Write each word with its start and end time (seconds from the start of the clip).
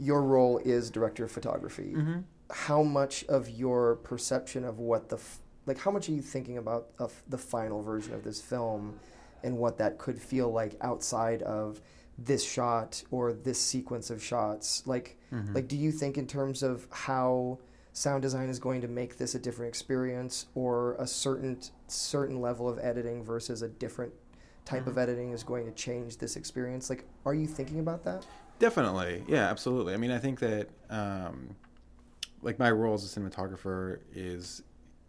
your 0.00 0.22
role 0.22 0.58
is 0.64 0.90
director 0.90 1.24
of 1.24 1.30
photography. 1.32 1.92
Mm-hmm. 1.96 2.20
How 2.50 2.82
much 2.82 3.24
of 3.24 3.48
your 3.50 3.96
perception 3.96 4.64
of 4.64 4.78
what 4.78 5.08
the 5.08 5.16
f- 5.16 5.38
like 5.66 5.78
how 5.78 5.90
much 5.90 6.08
are 6.08 6.12
you 6.12 6.22
thinking 6.22 6.58
about 6.58 6.88
of 6.98 7.22
the 7.28 7.38
final 7.38 7.82
version 7.82 8.14
of 8.14 8.22
this 8.22 8.40
film 8.40 8.98
and 9.42 9.58
what 9.58 9.78
that 9.78 9.98
could 9.98 10.20
feel 10.20 10.52
like 10.52 10.76
outside 10.80 11.42
of 11.42 11.80
this 12.18 12.44
shot 12.44 13.02
or 13.10 13.32
this 13.32 13.60
sequence 13.60 14.10
of 14.10 14.22
shots 14.22 14.82
like 14.86 15.18
Mm-hmm. 15.32 15.54
like 15.54 15.66
do 15.66 15.76
you 15.76 15.90
think 15.90 16.16
in 16.16 16.26
terms 16.28 16.62
of 16.62 16.86
how 16.90 17.58
sound 17.92 18.22
design 18.22 18.48
is 18.48 18.60
going 18.60 18.80
to 18.82 18.86
make 18.88 19.18
this 19.18 19.34
a 19.34 19.40
different 19.40 19.68
experience 19.70 20.46
or 20.54 20.94
a 21.00 21.06
certain 21.06 21.58
certain 21.88 22.40
level 22.40 22.68
of 22.68 22.78
editing 22.78 23.24
versus 23.24 23.60
a 23.62 23.68
different 23.68 24.12
type 24.64 24.82
Mm-hmm. 24.82 24.90
of 24.90 24.98
editing 24.98 25.32
is 25.32 25.42
going 25.42 25.66
to 25.66 25.72
change 25.72 26.18
this 26.18 26.36
experience 26.36 26.88
like 26.90 27.04
are 27.24 27.34
you 27.34 27.46
thinking 27.48 27.80
about 27.80 28.04
that 28.04 28.24
Definitely, 28.58 29.24
yeah, 29.28 29.48
absolutely. 29.50 29.94
I 29.94 29.96
mean, 29.98 30.10
I 30.10 30.18
think 30.18 30.40
that 30.40 30.68
um, 30.88 31.56
like 32.42 32.58
my 32.58 32.70
role 32.70 32.94
as 32.94 33.04
a 33.04 33.20
cinematographer 33.20 34.00
is 34.14 34.62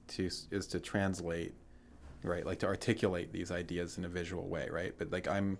to 0.09 0.29
is 0.51 0.67
to 0.67 0.79
translate, 0.79 1.53
right? 2.23 2.45
Like 2.45 2.59
to 2.59 2.67
articulate 2.67 3.31
these 3.31 3.51
ideas 3.51 3.97
in 3.97 4.05
a 4.05 4.09
visual 4.09 4.47
way, 4.47 4.67
right? 4.69 4.93
But 4.97 5.11
like 5.11 5.27
I'm, 5.27 5.59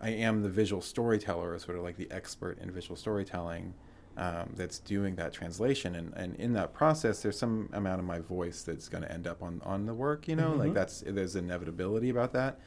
I 0.00 0.10
am 0.10 0.42
the 0.42 0.48
visual 0.48 0.80
storyteller, 0.80 1.52
or 1.52 1.58
sort 1.58 1.76
of 1.76 1.82
like 1.82 1.96
the 1.96 2.10
expert 2.10 2.58
in 2.58 2.70
visual 2.70 2.96
storytelling. 2.96 3.74
Um, 4.16 4.52
that's 4.54 4.78
doing 4.78 5.16
that 5.16 5.32
translation, 5.32 5.96
and, 5.96 6.14
and 6.14 6.36
in 6.36 6.52
that 6.52 6.72
process, 6.72 7.20
there's 7.20 7.36
some 7.36 7.68
amount 7.72 7.98
of 7.98 8.06
my 8.06 8.20
voice 8.20 8.62
that's 8.62 8.88
going 8.88 9.02
to 9.02 9.10
end 9.10 9.26
up 9.26 9.42
on, 9.42 9.60
on 9.64 9.86
the 9.86 9.94
work. 9.94 10.28
You 10.28 10.36
know, 10.36 10.52
like 10.52 10.72
that's 10.72 11.02
there's 11.04 11.34
inevitability 11.34 12.10
about 12.10 12.32
that 12.34 12.60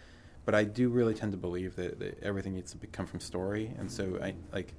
but 0.47 0.55
I 0.55 0.63
do 0.63 0.87
really 0.87 1.13
tend 1.13 1.33
to 1.33 1.37
believe 1.37 1.75
that, 1.75 1.99
that 1.99 2.23
everything 2.23 2.53
needs 2.55 2.71
to 2.71 2.77
be- 2.77 2.87
come 2.87 3.05
from 3.05 3.19
story, 3.19 3.69
and 3.77 3.91
so 3.91 4.17
I 4.23 4.33
like, 4.53 4.73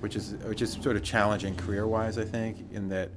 which 0.00 0.16
is 0.16 0.32
which 0.44 0.60
is 0.60 0.72
sort 0.72 0.96
of 0.96 1.04
challenging 1.04 1.54
career 1.54 1.86
wise, 1.86 2.18
I 2.18 2.24
think, 2.24 2.56
in 2.72 2.88
that 2.88 3.10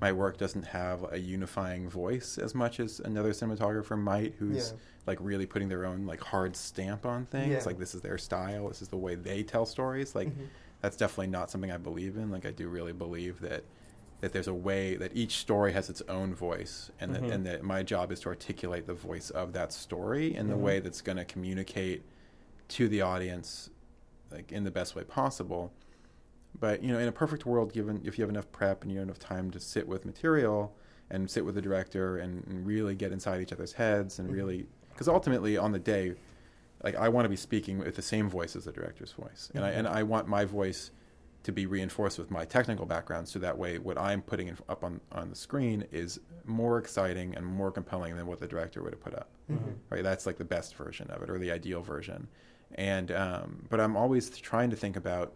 my 0.00 0.10
work 0.10 0.36
doesn't 0.36 0.64
have 0.64 1.06
a 1.12 1.18
unifying 1.18 1.88
voice 1.88 2.38
as 2.38 2.56
much 2.56 2.80
as 2.80 2.98
another 2.98 3.30
cinematographer 3.30 3.96
might, 3.96 4.34
who's 4.40 4.70
Yeah. 4.72 4.78
like 5.06 5.18
really 5.20 5.46
putting 5.46 5.68
their 5.68 5.86
own 5.86 6.06
like 6.06 6.20
hard 6.20 6.56
stamp 6.56 7.06
on 7.06 7.26
things. 7.26 7.50
Yeah. 7.52 7.62
Like 7.64 7.78
this 7.78 7.94
is 7.94 8.00
their 8.00 8.18
style, 8.18 8.66
this 8.68 8.82
is 8.82 8.88
the 8.88 8.96
way 8.96 9.14
they 9.14 9.44
tell 9.44 9.64
stories. 9.64 10.16
Like 10.16 10.26
Mhm. 10.26 10.48
that's 10.80 10.96
definitely 10.96 11.28
not 11.28 11.52
something 11.52 11.70
I 11.70 11.76
believe 11.76 12.16
in. 12.16 12.32
Like 12.32 12.44
I 12.46 12.50
do 12.50 12.68
really 12.68 12.92
believe 12.92 13.38
that 13.42 13.62
that 14.22 14.32
there's 14.32 14.46
a 14.46 14.54
way 14.54 14.94
that 14.94 15.14
each 15.16 15.36
story 15.36 15.72
has 15.72 15.90
its 15.90 16.00
own 16.08 16.32
voice 16.32 16.90
and 17.00 17.12
that, 17.14 17.22
Mhm. 17.22 17.32
and 17.32 17.46
that 17.46 17.62
my 17.64 17.82
job 17.82 18.12
is 18.12 18.20
to 18.20 18.28
articulate 18.28 18.86
the 18.86 18.94
voice 18.94 19.30
of 19.30 19.52
that 19.52 19.72
story 19.72 20.34
in 20.34 20.46
the 20.48 20.54
Mhm. 20.54 20.60
way 20.60 20.80
that's 20.80 21.00
going 21.02 21.18
to 21.18 21.24
communicate 21.24 22.04
to 22.68 22.88
the 22.88 23.02
audience 23.02 23.68
like 24.30 24.50
in 24.52 24.62
the 24.64 24.70
best 24.70 24.94
way 24.94 25.02
possible 25.04 25.72
but 26.58 26.82
you 26.84 26.92
know 26.92 26.98
in 27.00 27.08
a 27.08 27.12
perfect 27.12 27.44
world 27.44 27.72
given 27.72 28.00
if 28.04 28.16
you 28.16 28.22
have 28.22 28.30
enough 28.30 28.50
prep 28.52 28.82
and 28.82 28.92
you 28.92 28.98
have 28.98 29.06
enough 29.08 29.18
time 29.18 29.50
to 29.50 29.58
sit 29.60 29.86
with 29.88 30.06
material 30.06 30.72
and 31.10 31.28
sit 31.28 31.44
with 31.44 31.54
the 31.56 31.60
director 31.60 32.16
and, 32.16 32.46
and 32.46 32.64
really 32.66 32.94
get 32.94 33.10
inside 33.12 33.42
each 33.42 33.52
other's 33.52 33.72
heads 33.72 34.18
and 34.20 34.30
really 34.32 34.66
because 34.90 35.08
ultimately 35.08 35.58
on 35.58 35.72
the 35.72 35.78
day 35.78 36.14
like 36.84 36.94
i 36.94 37.08
want 37.08 37.24
to 37.24 37.28
be 37.28 37.36
speaking 37.36 37.78
with 37.78 37.96
the 37.96 38.02
same 38.02 38.30
voice 38.30 38.54
as 38.54 38.64
the 38.66 38.72
director's 38.72 39.12
voice 39.12 39.50
and 39.54 39.64
i 39.64 39.70
and 39.70 39.86
i 39.88 40.02
want 40.02 40.28
my 40.28 40.44
voice 40.44 40.92
to 41.42 41.52
be 41.52 41.66
reinforced 41.66 42.18
with 42.18 42.30
my 42.30 42.44
technical 42.44 42.86
background 42.86 43.26
so 43.26 43.38
that 43.38 43.56
way 43.56 43.78
what 43.78 43.98
i'm 43.98 44.22
putting 44.22 44.48
in, 44.48 44.56
up 44.68 44.84
on, 44.84 45.00
on 45.10 45.28
the 45.28 45.36
screen 45.36 45.84
is 45.90 46.20
more 46.44 46.78
exciting 46.78 47.34
and 47.36 47.44
more 47.44 47.70
compelling 47.70 48.16
than 48.16 48.26
what 48.26 48.40
the 48.40 48.46
director 48.46 48.82
would 48.82 48.92
have 48.92 49.02
put 49.02 49.14
up. 49.14 49.28
Right? 49.90 50.02
That's 50.02 50.26
like 50.26 50.38
the 50.38 50.44
best 50.44 50.74
version 50.76 51.10
of 51.10 51.22
it 51.22 51.30
or 51.30 51.38
the 51.38 51.50
ideal 51.50 51.82
version. 51.82 52.28
And 52.74 53.10
um, 53.12 53.66
but 53.68 53.80
i'm 53.80 53.96
always 53.96 54.30
trying 54.30 54.70
to 54.70 54.76
think 54.76 54.96
about 54.96 55.34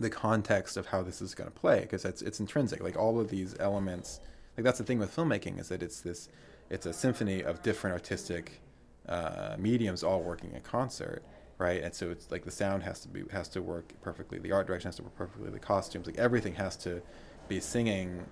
the 0.00 0.10
context 0.10 0.76
of 0.76 0.86
how 0.86 1.02
this 1.02 1.22
is 1.22 1.34
going 1.34 1.50
to 1.50 1.58
play 1.58 1.80
because 1.80 2.04
it's 2.04 2.20
it's 2.22 2.40
intrinsic. 2.40 2.82
Like 2.82 2.96
all 2.96 3.20
of 3.20 3.30
these 3.30 3.54
elements 3.58 4.20
like 4.56 4.64
that's 4.64 4.78
the 4.78 4.84
thing 4.84 4.98
with 4.98 5.14
filmmaking 5.14 5.58
is 5.58 5.68
that 5.68 5.82
it's 5.82 6.00
this 6.00 6.28
it's 6.70 6.86
a 6.86 6.92
symphony 6.92 7.42
of 7.42 7.62
different 7.62 7.94
artistic 7.94 8.60
uh, 9.08 9.54
mediums 9.58 10.02
all 10.02 10.22
working 10.22 10.52
in 10.52 10.60
concert 10.62 11.22
right 11.58 11.82
and 11.82 11.94
so 11.94 12.10
it's 12.10 12.30
like 12.30 12.44
the 12.44 12.50
sound 12.50 12.82
has 12.82 13.00
to 13.00 13.08
be 13.08 13.22
has 13.30 13.48
to 13.48 13.62
work 13.62 13.92
perfectly 14.02 14.38
the 14.38 14.50
art 14.52 14.66
direction 14.66 14.88
has 14.88 14.96
to 14.96 15.02
work 15.02 15.14
perfectly 15.16 15.50
the 15.50 15.58
costumes 15.58 16.06
like 16.06 16.18
everything 16.18 16.54
has 16.54 16.76
to 16.76 17.00
be 17.48 17.60
singing 17.60 18.24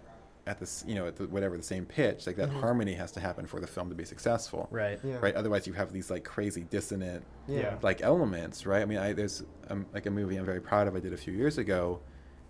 at 0.46 0.58
this 0.58 0.82
you 0.88 0.96
know 0.96 1.06
at 1.06 1.14
the, 1.14 1.26
whatever 1.28 1.56
the 1.56 1.62
same 1.62 1.86
pitch 1.86 2.26
like 2.26 2.34
that 2.34 2.48
harmony 2.48 2.94
has 2.94 3.12
to 3.12 3.20
happen 3.20 3.46
for 3.46 3.60
the 3.60 3.66
film 3.66 3.88
to 3.88 3.94
be 3.94 4.04
successful 4.04 4.66
Right. 4.72 4.98
Yeah. 5.04 5.18
right 5.20 5.34
otherwise 5.36 5.66
you 5.68 5.72
have 5.74 5.92
these 5.92 6.10
like 6.10 6.24
crazy 6.24 6.62
dissonant 6.64 7.22
Yeah. 7.46 7.76
like 7.82 8.02
elements, 8.02 8.66
right? 8.66 8.82
I 8.82 8.84
mean, 8.86 8.98
I, 8.98 9.12
there's 9.12 9.44
um, 9.70 9.86
like 9.94 10.06
a 10.06 10.10
movie 10.10 10.36
I'm 10.36 10.44
very 10.44 10.60
proud 10.60 10.88
of 10.88 10.96
I 10.96 11.00
did 11.00 11.12
a 11.12 11.16
few 11.16 11.32
years 11.32 11.58
ago 11.58 12.00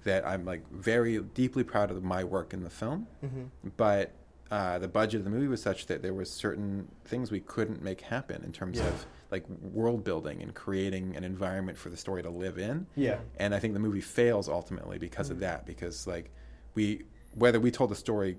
that 0.04 0.26
I'm 0.26 0.44
like 0.46 0.62
very 0.72 1.18
deeply 1.20 1.64
proud 1.64 1.90
of 1.90 2.02
my 2.02 2.24
work 2.24 2.54
in 2.54 2.62
the 2.62 2.70
film, 2.70 3.06
Mhm. 3.22 3.50
but 3.76 4.12
uh, 4.50 4.78
the 4.78 4.88
budget 4.88 5.18
of 5.20 5.24
the 5.24 5.30
movie 5.30 5.48
was 5.48 5.62
such 5.62 5.86
that 5.86 6.00
there 6.02 6.12
were 6.14 6.24
certain 6.24 6.88
things 7.04 7.30
we 7.30 7.40
couldn't 7.40 7.82
make 7.82 8.00
happen 8.02 8.42
in 8.44 8.52
terms 8.52 8.78
Yeah. 8.78 8.88
of 8.88 9.06
like 9.32 9.48
world 9.48 10.04
building 10.04 10.42
and 10.42 10.54
creating 10.54 11.16
an 11.16 11.24
environment 11.24 11.76
for 11.78 11.88
the 11.88 11.96
story 11.96 12.22
to 12.22 12.28
live 12.30 12.58
in. 12.58 12.86
Yeah. 12.94 13.18
And 13.38 13.54
I 13.54 13.58
think 13.58 13.72
the 13.72 13.80
movie 13.80 14.02
fails 14.02 14.46
ultimately 14.48 14.98
because 14.98 15.28
Mm. 15.28 15.32
of 15.32 15.40
that, 15.40 15.66
because 15.66 16.06
like 16.06 16.30
we 16.74 17.06
whether 17.34 17.58
we 17.58 17.70
told 17.70 17.90
the 17.90 17.94
story 17.96 18.36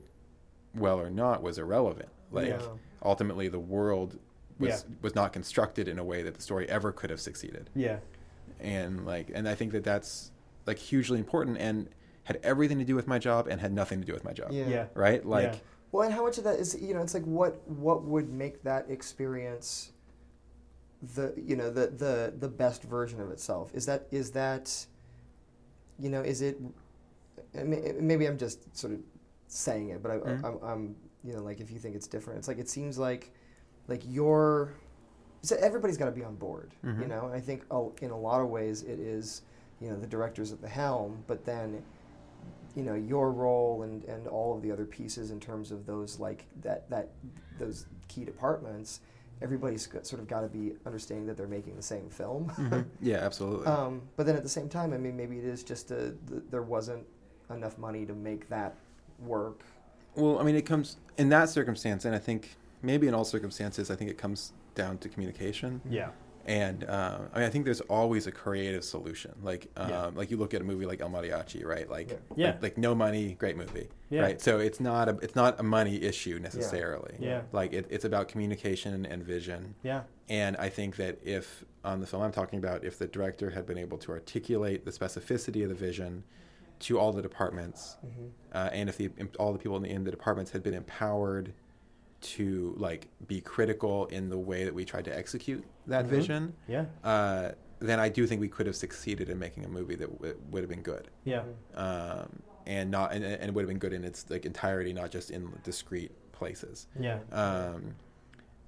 well 0.76 1.02
or 1.02 1.10
not 1.10 1.42
was 1.42 1.58
irrelevant. 1.58 2.10
Like 2.32 2.50
Yeah. 2.50 2.62
ultimately 3.04 3.48
the 3.48 3.60
world 3.60 4.20
was 4.60 4.86
Yeah. 4.88 4.96
was 5.02 5.16
not 5.16 5.34
constructed 5.34 5.88
in 5.88 5.98
a 5.98 6.04
way 6.04 6.22
that 6.22 6.36
the 6.36 6.42
story 6.44 6.70
ever 6.70 6.92
could 6.92 7.10
have 7.10 7.20
succeeded. 7.20 7.72
Yeah. 7.76 7.98
And 8.60 9.04
like 9.06 9.32
and 9.34 9.50
I 9.50 9.56
think 9.56 9.72
that 9.72 9.84
that's 9.84 10.32
like 10.68 10.78
hugely 10.78 11.18
important 11.18 11.58
and 11.58 11.90
had 12.26 12.40
everything 12.44 12.78
to 12.78 12.86
do 12.86 12.96
with 12.96 13.08
my 13.08 13.18
job 13.18 13.48
and 13.48 13.60
had 13.60 13.74
nothing 13.74 14.00
to 14.00 14.06
do 14.06 14.14
with 14.14 14.24
my 14.24 14.32
job. 14.32 14.52
Yeah. 14.52 14.68
Yeah. 14.68 14.86
Right? 14.94 15.26
Like 15.26 15.54
Yeah. 15.54 15.60
Well, 15.92 16.04
and 16.04 16.14
how 16.14 16.24
much 16.24 16.38
of 16.38 16.44
that 16.44 16.60
is 16.60 16.80
you 16.80 16.94
know? 16.94 17.02
It's 17.02 17.16
like 17.16 17.26
what 17.26 17.68
what 17.68 18.04
would 18.04 18.30
make 18.30 18.62
that 18.64 18.90
experience 18.92 19.92
the 21.16 21.34
you 21.38 21.56
know 21.56 21.70
the 21.70 21.88
the 21.88 22.34
the 22.40 22.48
best 22.48 22.84
version 22.84 23.20
of 23.22 23.30
itself? 23.32 23.72
Is 23.74 23.86
that 23.86 24.08
is 24.12 24.32
that 24.32 24.86
you 26.00 26.10
know 26.10 26.22
is 26.22 26.42
it? 26.42 26.58
Maybe 27.54 28.26
I'm 28.26 28.38
just 28.38 28.76
sort 28.76 28.94
of 28.94 29.00
saying 29.48 29.90
it, 29.90 30.02
but 30.02 30.12
I. 30.12 30.16
I'm, 30.48 30.60
I'm 30.64 30.96
you 31.26 31.34
know 31.34 31.42
like 31.42 31.62
if 31.62 31.72
you 31.72 31.80
think 31.80 31.96
it's 31.96 32.08
different, 32.08 32.40
it's 32.40 32.48
like 32.48 32.58
it 32.60 32.68
seems 32.70 32.98
like 32.98 33.32
like 33.88 34.02
you're. 34.08 34.74
So 35.42 35.56
everybody's 35.58 35.98
got 35.98 36.06
to 36.06 36.12
be 36.12 36.24
on 36.24 36.36
board, 36.36 36.72
you 36.84 36.90
Mhm. 36.90 37.08
know. 37.10 37.26
And 37.28 37.34
I 37.36 37.40
think 37.40 37.64
oh, 37.72 37.94
in 38.02 38.12
a 38.12 38.18
lot 38.18 38.42
of 38.42 38.50
ways 38.50 38.82
it 38.84 39.00
is, 39.00 39.42
you 39.82 39.90
know, 39.90 39.98
the 39.98 40.08
directors 40.08 40.52
at 40.52 40.62
the 40.62 40.68
helm, 40.70 41.24
but 41.28 41.46
then 41.46 41.84
you 42.76 42.84
know 42.84 42.96
your 42.96 43.32
role 43.32 43.84
and 43.84 44.04
and 44.06 44.28
all 44.28 44.56
of 44.56 44.62
the 44.64 44.72
other 44.72 44.86
pieces 44.86 45.32
in 45.32 45.40
terms 45.40 45.72
of 45.72 45.86
those 45.86 46.20
like 46.20 46.46
that 46.62 46.90
that 46.90 47.10
those 47.60 47.86
key 48.08 48.26
departments 48.26 49.00
everybody's 49.44 49.86
got, 49.86 50.08
sort 50.08 50.22
of 50.22 50.28
got 50.28 50.42
to 50.42 50.48
be 50.48 50.74
understanding 50.86 51.28
that 51.28 51.36
they're 51.38 51.48
making 51.60 51.76
the 51.76 51.82
same 51.82 52.10
film 52.10 52.50
Mhm. 52.58 52.86
yeah, 53.02 53.18
absolutely. 53.18 53.68
um, 53.68 54.02
but 54.16 54.26
then 54.26 54.36
at 54.36 54.44
the 54.44 54.50
same 54.50 54.70
time 54.70 54.94
i 54.94 54.98
mean 54.98 55.16
maybe 55.18 55.38
it 55.38 55.44
is 55.46 55.64
just 55.64 55.92
a, 55.92 56.16
th- 56.30 56.44
there 56.50 56.64
wasn't 56.64 57.04
enough 57.52 57.78
money 57.78 58.06
to 58.06 58.14
make 58.14 58.48
that 58.50 58.74
work 59.20 59.60
Well, 60.16 60.40
I 60.40 60.44
mean, 60.44 60.56
it 60.56 60.66
comes 60.66 60.98
in 61.18 61.30
that 61.30 61.50
circumstance, 61.50 62.06
and 62.06 62.16
I 62.16 62.20
think 62.20 62.56
maybe 62.82 63.08
in 63.08 63.14
all 63.14 63.26
circumstances, 63.26 63.90
I 63.92 63.96
think 63.96 64.10
it 64.12 64.18
comes 64.18 64.54
down 64.76 64.98
to 65.00 65.10
communication. 65.10 65.82
Yeah. 65.90 66.10
And 66.46 66.84
uh, 66.84 67.20
I 67.34 67.40
mean, 67.40 67.48
I 67.48 67.50
think 67.50 67.64
there's 67.66 67.82
always 67.82 68.28
a 68.28 68.32
creative 68.32 68.84
solution. 68.84 69.34
Like, 69.42 69.68
um, 69.78 69.90
Yeah. 69.90 70.10
like 70.14 70.30
you 70.30 70.38
look 70.38 70.54
at 70.54 70.62
a 70.62 70.64
movie 70.64 70.86
like 70.86 71.02
El 71.02 71.10
Mariachi, 71.10 71.66
right? 71.66 71.90
Like, 71.90 72.10
Yeah. 72.10 72.16
Yeah. 72.36 72.48
Like, 72.54 72.62
like 72.64 72.78
no 72.78 72.94
money, 72.94 73.36
great 73.40 73.56
movie, 73.56 73.88
Yeah. 74.10 74.22
right? 74.22 74.42
So 74.42 74.60
it's 74.60 74.80
not 74.80 75.08
a 75.08 75.18
it's 75.22 75.36
not 75.36 75.60
a 75.60 75.64
money 75.64 76.02
issue 76.02 76.40
necessarily. 76.40 77.16
Yeah. 77.20 77.42
Like 77.54 77.72
it, 77.74 77.88
it's 77.90 78.04
about 78.06 78.28
communication 78.28 79.06
and 79.06 79.24
vision. 79.24 79.76
Yeah. 79.84 80.02
And 80.30 80.58
I 80.58 80.70
think 80.70 80.96
that 80.98 81.20
if 81.24 81.64
on 81.86 82.00
the 82.02 82.08
film 82.08 82.24
I'm 82.24 82.32
talking 82.32 82.60
about, 82.60 82.84
if 82.84 82.98
the 82.98 83.08
director 83.08 83.50
had 83.50 83.66
been 83.66 83.78
able 83.78 83.98
to 84.00 84.12
articulate 84.12 84.86
the 84.86 84.92
specificity 84.92 85.64
of 85.64 85.70
the 85.70 85.76
vision 85.76 86.24
to 86.80 87.00
all 87.00 87.14
the 87.14 87.22
departments, 87.22 87.96
Mm-hmm. 88.06 88.26
uh, 88.54 88.70
and 88.74 88.90
if 88.90 88.98
the, 88.98 89.10
all 89.40 89.54
the 89.54 89.60
people 89.60 89.78
in 89.78 89.84
the, 89.84 89.90
in 89.90 90.04
the 90.04 90.12
departments 90.12 90.52
had 90.52 90.62
been 90.64 90.74
empowered 90.74 91.54
to 92.24 92.74
like 92.78 93.08
be 93.28 93.42
critical 93.42 94.06
in 94.08 94.30
the 94.30 94.38
way 94.38 94.64
that 94.64 94.74
we 94.74 94.86
tried 94.86 95.06
to 95.06 95.16
execute 95.16 95.64
that 95.88 96.06
Mhm. 96.06 96.10
vision, 96.10 96.54
Yeah. 96.68 96.86
uh, 97.04 97.52
then 97.80 98.00
I 98.00 98.10
do 98.10 98.26
think 98.26 98.40
we 98.42 98.48
could 98.48 98.66
have 98.66 98.76
succeeded 98.76 99.30
in 99.30 99.38
making 99.38 99.66
a 99.66 99.68
movie 99.68 99.96
that 99.96 100.10
w- 100.12 100.40
would 100.52 100.62
have 100.64 100.70
been 100.70 100.82
good, 100.82 101.10
Yeah. 101.26 101.44
um, 101.76 102.42
and 102.66 102.90
not 102.90 103.12
and, 103.12 103.24
and 103.26 103.44
it 103.44 103.54
would 103.54 103.62
have 103.64 103.68
been 103.70 103.78
good 103.80 103.94
in 103.94 104.04
its 104.06 104.30
like 104.30 104.46
entirety, 104.46 104.94
not 104.94 105.12
just 105.12 105.30
in 105.32 105.52
discrete 105.64 106.12
places. 106.32 106.88
Yeah. 107.00 107.20
Um, 107.32 107.96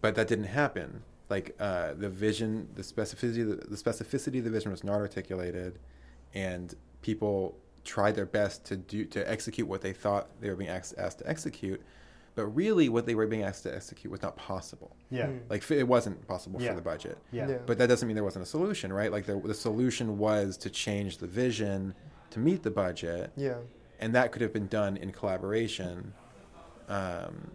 but 0.01 0.15
that 0.15 0.27
didn't 0.27 0.45
happen. 0.45 1.03
Like 1.29 1.55
uh, 1.59 1.93
the 1.93 2.09
vision, 2.09 2.67
the 2.75 2.81
specificity, 2.83 3.47
the, 3.49 3.67
the 3.67 3.77
specificity 3.77 4.39
of 4.39 4.43
the 4.43 4.51
vision 4.51 4.69
was 4.71 4.83
not 4.83 4.95
articulated, 4.99 5.79
and 6.33 6.75
people 7.01 7.57
tried 7.85 8.15
their 8.15 8.25
best 8.25 8.65
to 8.65 8.75
do 8.77 9.05
to 9.05 9.29
execute 9.31 9.67
what 9.67 9.81
they 9.81 9.93
thought 9.93 10.29
they 10.41 10.49
were 10.49 10.55
being 10.55 10.69
asked, 10.69 10.93
asked 10.97 11.19
to 11.19 11.29
execute, 11.29 11.81
but 12.35 12.45
really 12.47 12.89
what 12.89 13.05
they 13.05 13.15
were 13.15 13.25
being 13.27 13.43
asked 13.43 13.63
to 13.63 13.73
execute 13.73 14.11
was 14.11 14.21
not 14.21 14.35
possible. 14.35 14.95
Yeah. 15.09 15.27
Mm. 15.27 15.39
Like 15.49 15.71
it 15.71 15.87
wasn't 15.87 16.27
possible 16.27 16.61
Yeah. 16.61 16.69
for 16.69 16.75
the 16.75 16.81
budget. 16.81 17.17
Yeah. 17.31 17.47
Yeah. 17.49 17.57
But 17.65 17.77
that 17.77 17.87
doesn't 17.87 18.05
mean 18.07 18.15
there 18.15 18.23
wasn't 18.25 18.43
a 18.43 18.47
solution, 18.49 18.91
right? 18.91 19.11
Like 19.11 19.25
the, 19.25 19.39
the 19.39 19.53
solution 19.53 20.17
was 20.17 20.57
to 20.57 20.69
change 20.69 21.17
the 21.19 21.27
vision 21.27 21.95
to 22.31 22.39
meet 22.39 22.63
the 22.63 22.71
budget, 22.71 23.31
Yeah. 23.37 23.55
and 23.99 24.13
that 24.15 24.31
could 24.33 24.41
have 24.41 24.51
been 24.51 24.67
done 24.67 24.97
in 24.97 25.11
collaboration. 25.11 26.13
Um, 26.89 27.51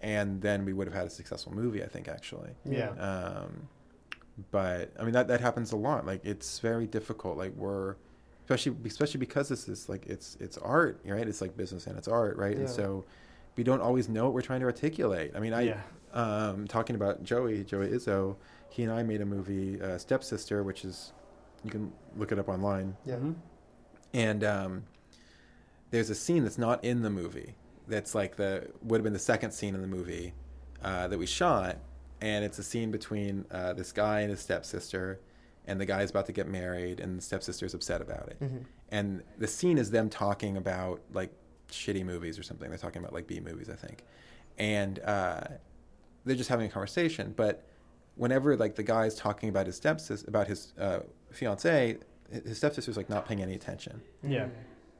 and 0.00 0.40
then 0.40 0.64
we 0.64 0.72
would 0.72 0.86
have 0.86 0.94
had 0.94 1.06
a 1.06 1.10
successful 1.10 1.52
movie, 1.54 1.82
I 1.82 1.86
think, 1.86 2.08
actually. 2.08 2.50
Yeah. 2.64 2.90
Um, 2.92 3.68
but 4.50 4.92
I 4.98 5.04
mean 5.04 5.12
that 5.12 5.28
that 5.28 5.40
happens 5.40 5.72
a 5.72 5.76
lot. 5.76 6.06
Like 6.06 6.24
it's 6.24 6.58
very 6.60 6.86
difficult. 6.86 7.36
Like 7.38 7.54
we're 7.56 7.96
especially 8.44 8.76
especially 8.84 9.18
because 9.20 9.48
this 9.48 9.68
is 9.68 9.88
like 9.88 10.06
it's 10.06 10.36
it's 10.40 10.58
art, 10.58 11.00
right? 11.06 11.26
It's 11.26 11.40
like 11.40 11.56
business 11.56 11.86
and 11.86 11.96
it's 11.98 12.08
art, 12.08 12.36
right? 12.36 12.56
And 12.56 12.68
so 12.68 13.04
we 13.56 13.64
don't 13.64 13.80
always 13.80 14.08
know 14.08 14.24
what 14.24 14.34
we're 14.34 14.42
trying 14.42 14.60
to 14.60 14.66
articulate. 14.66 15.32
I 15.34 15.40
mean, 15.40 15.52
I 15.52 15.62
Yeah. 15.62 15.80
um, 16.12 16.66
talking 16.68 16.96
about 16.96 17.22
Joey 17.24 17.64
Joey 17.64 17.88
Izzo, 17.88 18.36
he 18.70 18.82
and 18.82 18.92
I 18.92 19.02
made 19.02 19.20
a 19.20 19.26
movie, 19.26 19.80
uh, 19.80 19.98
Stepsister, 19.98 20.62
which 20.62 20.84
is 20.84 21.12
you 21.64 21.70
can 21.70 21.92
look 22.16 22.32
it 22.32 22.38
up 22.38 22.48
online. 22.48 22.96
Yeah. 23.04 23.16
Mhm. 23.16 23.34
And 24.14 24.44
um, 24.44 24.84
there's 25.90 26.10
a 26.10 26.14
scene 26.14 26.42
that's 26.44 26.58
not 26.58 26.84
in 26.84 27.02
the 27.02 27.10
movie. 27.10 27.54
That's 27.88 28.14
like 28.14 28.36
the 28.36 28.68
would 28.82 28.98
have 28.98 29.04
been 29.04 29.12
the 29.12 29.18
second 29.18 29.52
scene 29.52 29.74
in 29.74 29.80
the 29.80 29.86
movie 29.88 30.34
uh, 30.82 31.08
that 31.08 31.18
we 31.18 31.26
shot, 31.26 31.78
and 32.20 32.44
it's 32.44 32.58
a 32.58 32.62
scene 32.62 32.90
between 32.90 33.44
uh, 33.50 33.72
this 33.72 33.92
guy 33.92 34.20
and 34.20 34.30
his 34.30 34.40
stepsister, 34.40 35.20
and 35.66 35.80
the 35.80 35.86
guy's 35.86 36.10
about 36.10 36.26
to 36.26 36.32
get 36.32 36.46
married, 36.48 37.00
and 37.00 37.18
the 37.18 37.22
stepsister's 37.22 37.74
upset 37.74 38.00
about 38.00 38.28
it. 38.28 38.40
Mhm. 38.40 38.64
And 38.90 39.22
the 39.38 39.46
scene 39.46 39.78
is 39.78 39.90
them 39.90 40.08
talking 40.10 40.56
about 40.56 41.00
like 41.12 41.30
shitty 41.70 42.04
movies 42.04 42.38
or 42.38 42.42
something. 42.42 42.68
They're 42.68 42.78
talking 42.78 43.00
about 43.00 43.12
like 43.12 43.26
B 43.26 43.40
movies, 43.40 43.68
I 43.70 43.74
think, 43.76 44.04
and 44.58 44.98
uh, 45.00 45.40
they're 46.24 46.36
just 46.36 46.48
having 46.48 46.66
a 46.66 46.70
conversation. 46.70 47.34
But 47.36 47.64
whenever 48.16 48.56
like 48.56 48.74
the 48.76 48.82
guy's 48.82 49.14
talking 49.14 49.48
about 49.48 49.66
his 49.66 49.76
stepsister, 49.76 50.28
about 50.28 50.46
his 50.46 50.72
uh, 50.80 51.00
fiance, 51.30 51.98
his 52.30 52.56
stepsister's 52.58 52.96
like 52.96 53.08
not 53.10 53.26
paying 53.26 53.40
any 53.42 53.54
attention 53.54 54.00
Yeah. 54.22 54.48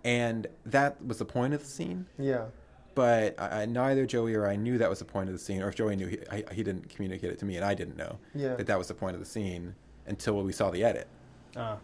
and 0.05 0.47
that 0.67 1.05
was 1.05 1.19
the 1.19 1.25
point 1.25 1.55
of 1.55 1.61
the 1.61 1.67
scene. 1.67 2.07
Yeah. 2.19 2.47
But 2.95 3.35
I, 3.41 3.63
I- 3.63 3.67
neither 3.67 4.07
Joey 4.07 4.35
or 4.35 4.47
I 4.47 4.57
knew 4.57 4.79
that 4.79 4.89
was 4.89 5.01
the 5.01 5.05
point 5.05 5.29
of 5.29 5.35
the 5.35 5.39
scene, 5.39 5.61
or 5.63 5.69
if 5.69 5.75
Joey 5.75 5.97
knew, 5.97 6.07
he, 6.07 6.19
I, 6.31 6.45
he 6.53 6.63
didn't 6.63 6.89
communicate 6.89 7.31
it 7.31 7.39
to 7.41 7.45
me, 7.45 7.57
and 7.57 7.65
I 7.65 7.75
didn't 7.75 7.97
know 7.97 8.19
Yeah. 8.35 8.55
that 8.57 8.67
that 8.69 8.79
was 8.79 8.89
the 8.89 8.95
point 8.95 9.15
of 9.15 9.21
the 9.21 9.27
scene 9.27 9.75
until 10.07 10.41
we 10.43 10.53
saw 10.53 10.71
the 10.71 10.85
edit. 10.85 11.09
Uh, 11.57 11.77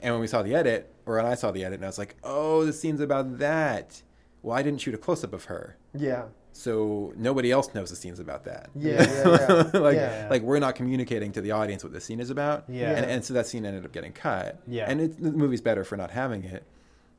And 0.00 0.12
when 0.14 0.20
we 0.20 0.26
saw 0.26 0.42
the 0.42 0.54
edit, 0.54 0.92
or 1.06 1.16
when 1.16 1.26
I 1.26 1.34
saw 1.34 1.50
the 1.52 1.64
edit, 1.64 1.76
and 1.78 1.84
I 1.84 1.88
was 1.88 1.98
like, 1.98 2.16
"Oh, 2.24 2.64
the 2.66 2.72
scene's 2.72 3.00
about 3.00 3.38
that." 3.38 4.02
Well, 4.42 4.56
I 4.56 4.62
didn't 4.62 4.80
shoot 4.80 4.94
a 4.94 4.98
close 4.98 5.22
up 5.24 5.32
of 5.32 5.44
her, 5.44 5.76
Yeah. 5.94 6.24
so 6.52 7.12
nobody 7.16 7.50
else 7.52 7.72
knows 7.74 7.90
the 7.90 7.96
scene's 7.96 8.18
about 8.18 8.44
that. 8.44 8.70
Yeah, 8.74 9.02
yeah, 9.02 9.70
yeah. 9.72 9.78
like, 9.80 9.94
Yeah. 9.96 10.26
like 10.30 10.42
we're 10.42 10.58
not 10.58 10.74
communicating 10.74 11.30
to 11.32 11.40
the 11.40 11.52
audience 11.52 11.84
what 11.84 11.92
the 11.92 12.00
scene 12.00 12.18
is 12.20 12.28
about. 12.30 12.64
Yeah. 12.68 12.90
And, 12.92 13.06
and 13.06 13.24
so 13.24 13.34
that 13.34 13.46
scene 13.46 13.64
ended 13.64 13.84
up 13.84 13.92
getting 13.92 14.12
cut. 14.12 14.60
Yeah. 14.66 14.86
And 14.90 15.00
it, 15.00 15.22
the 15.22 15.30
movie's 15.32 15.60
better 15.60 15.84
for 15.84 15.96
not 15.96 16.10
having 16.10 16.42
it. 16.44 16.64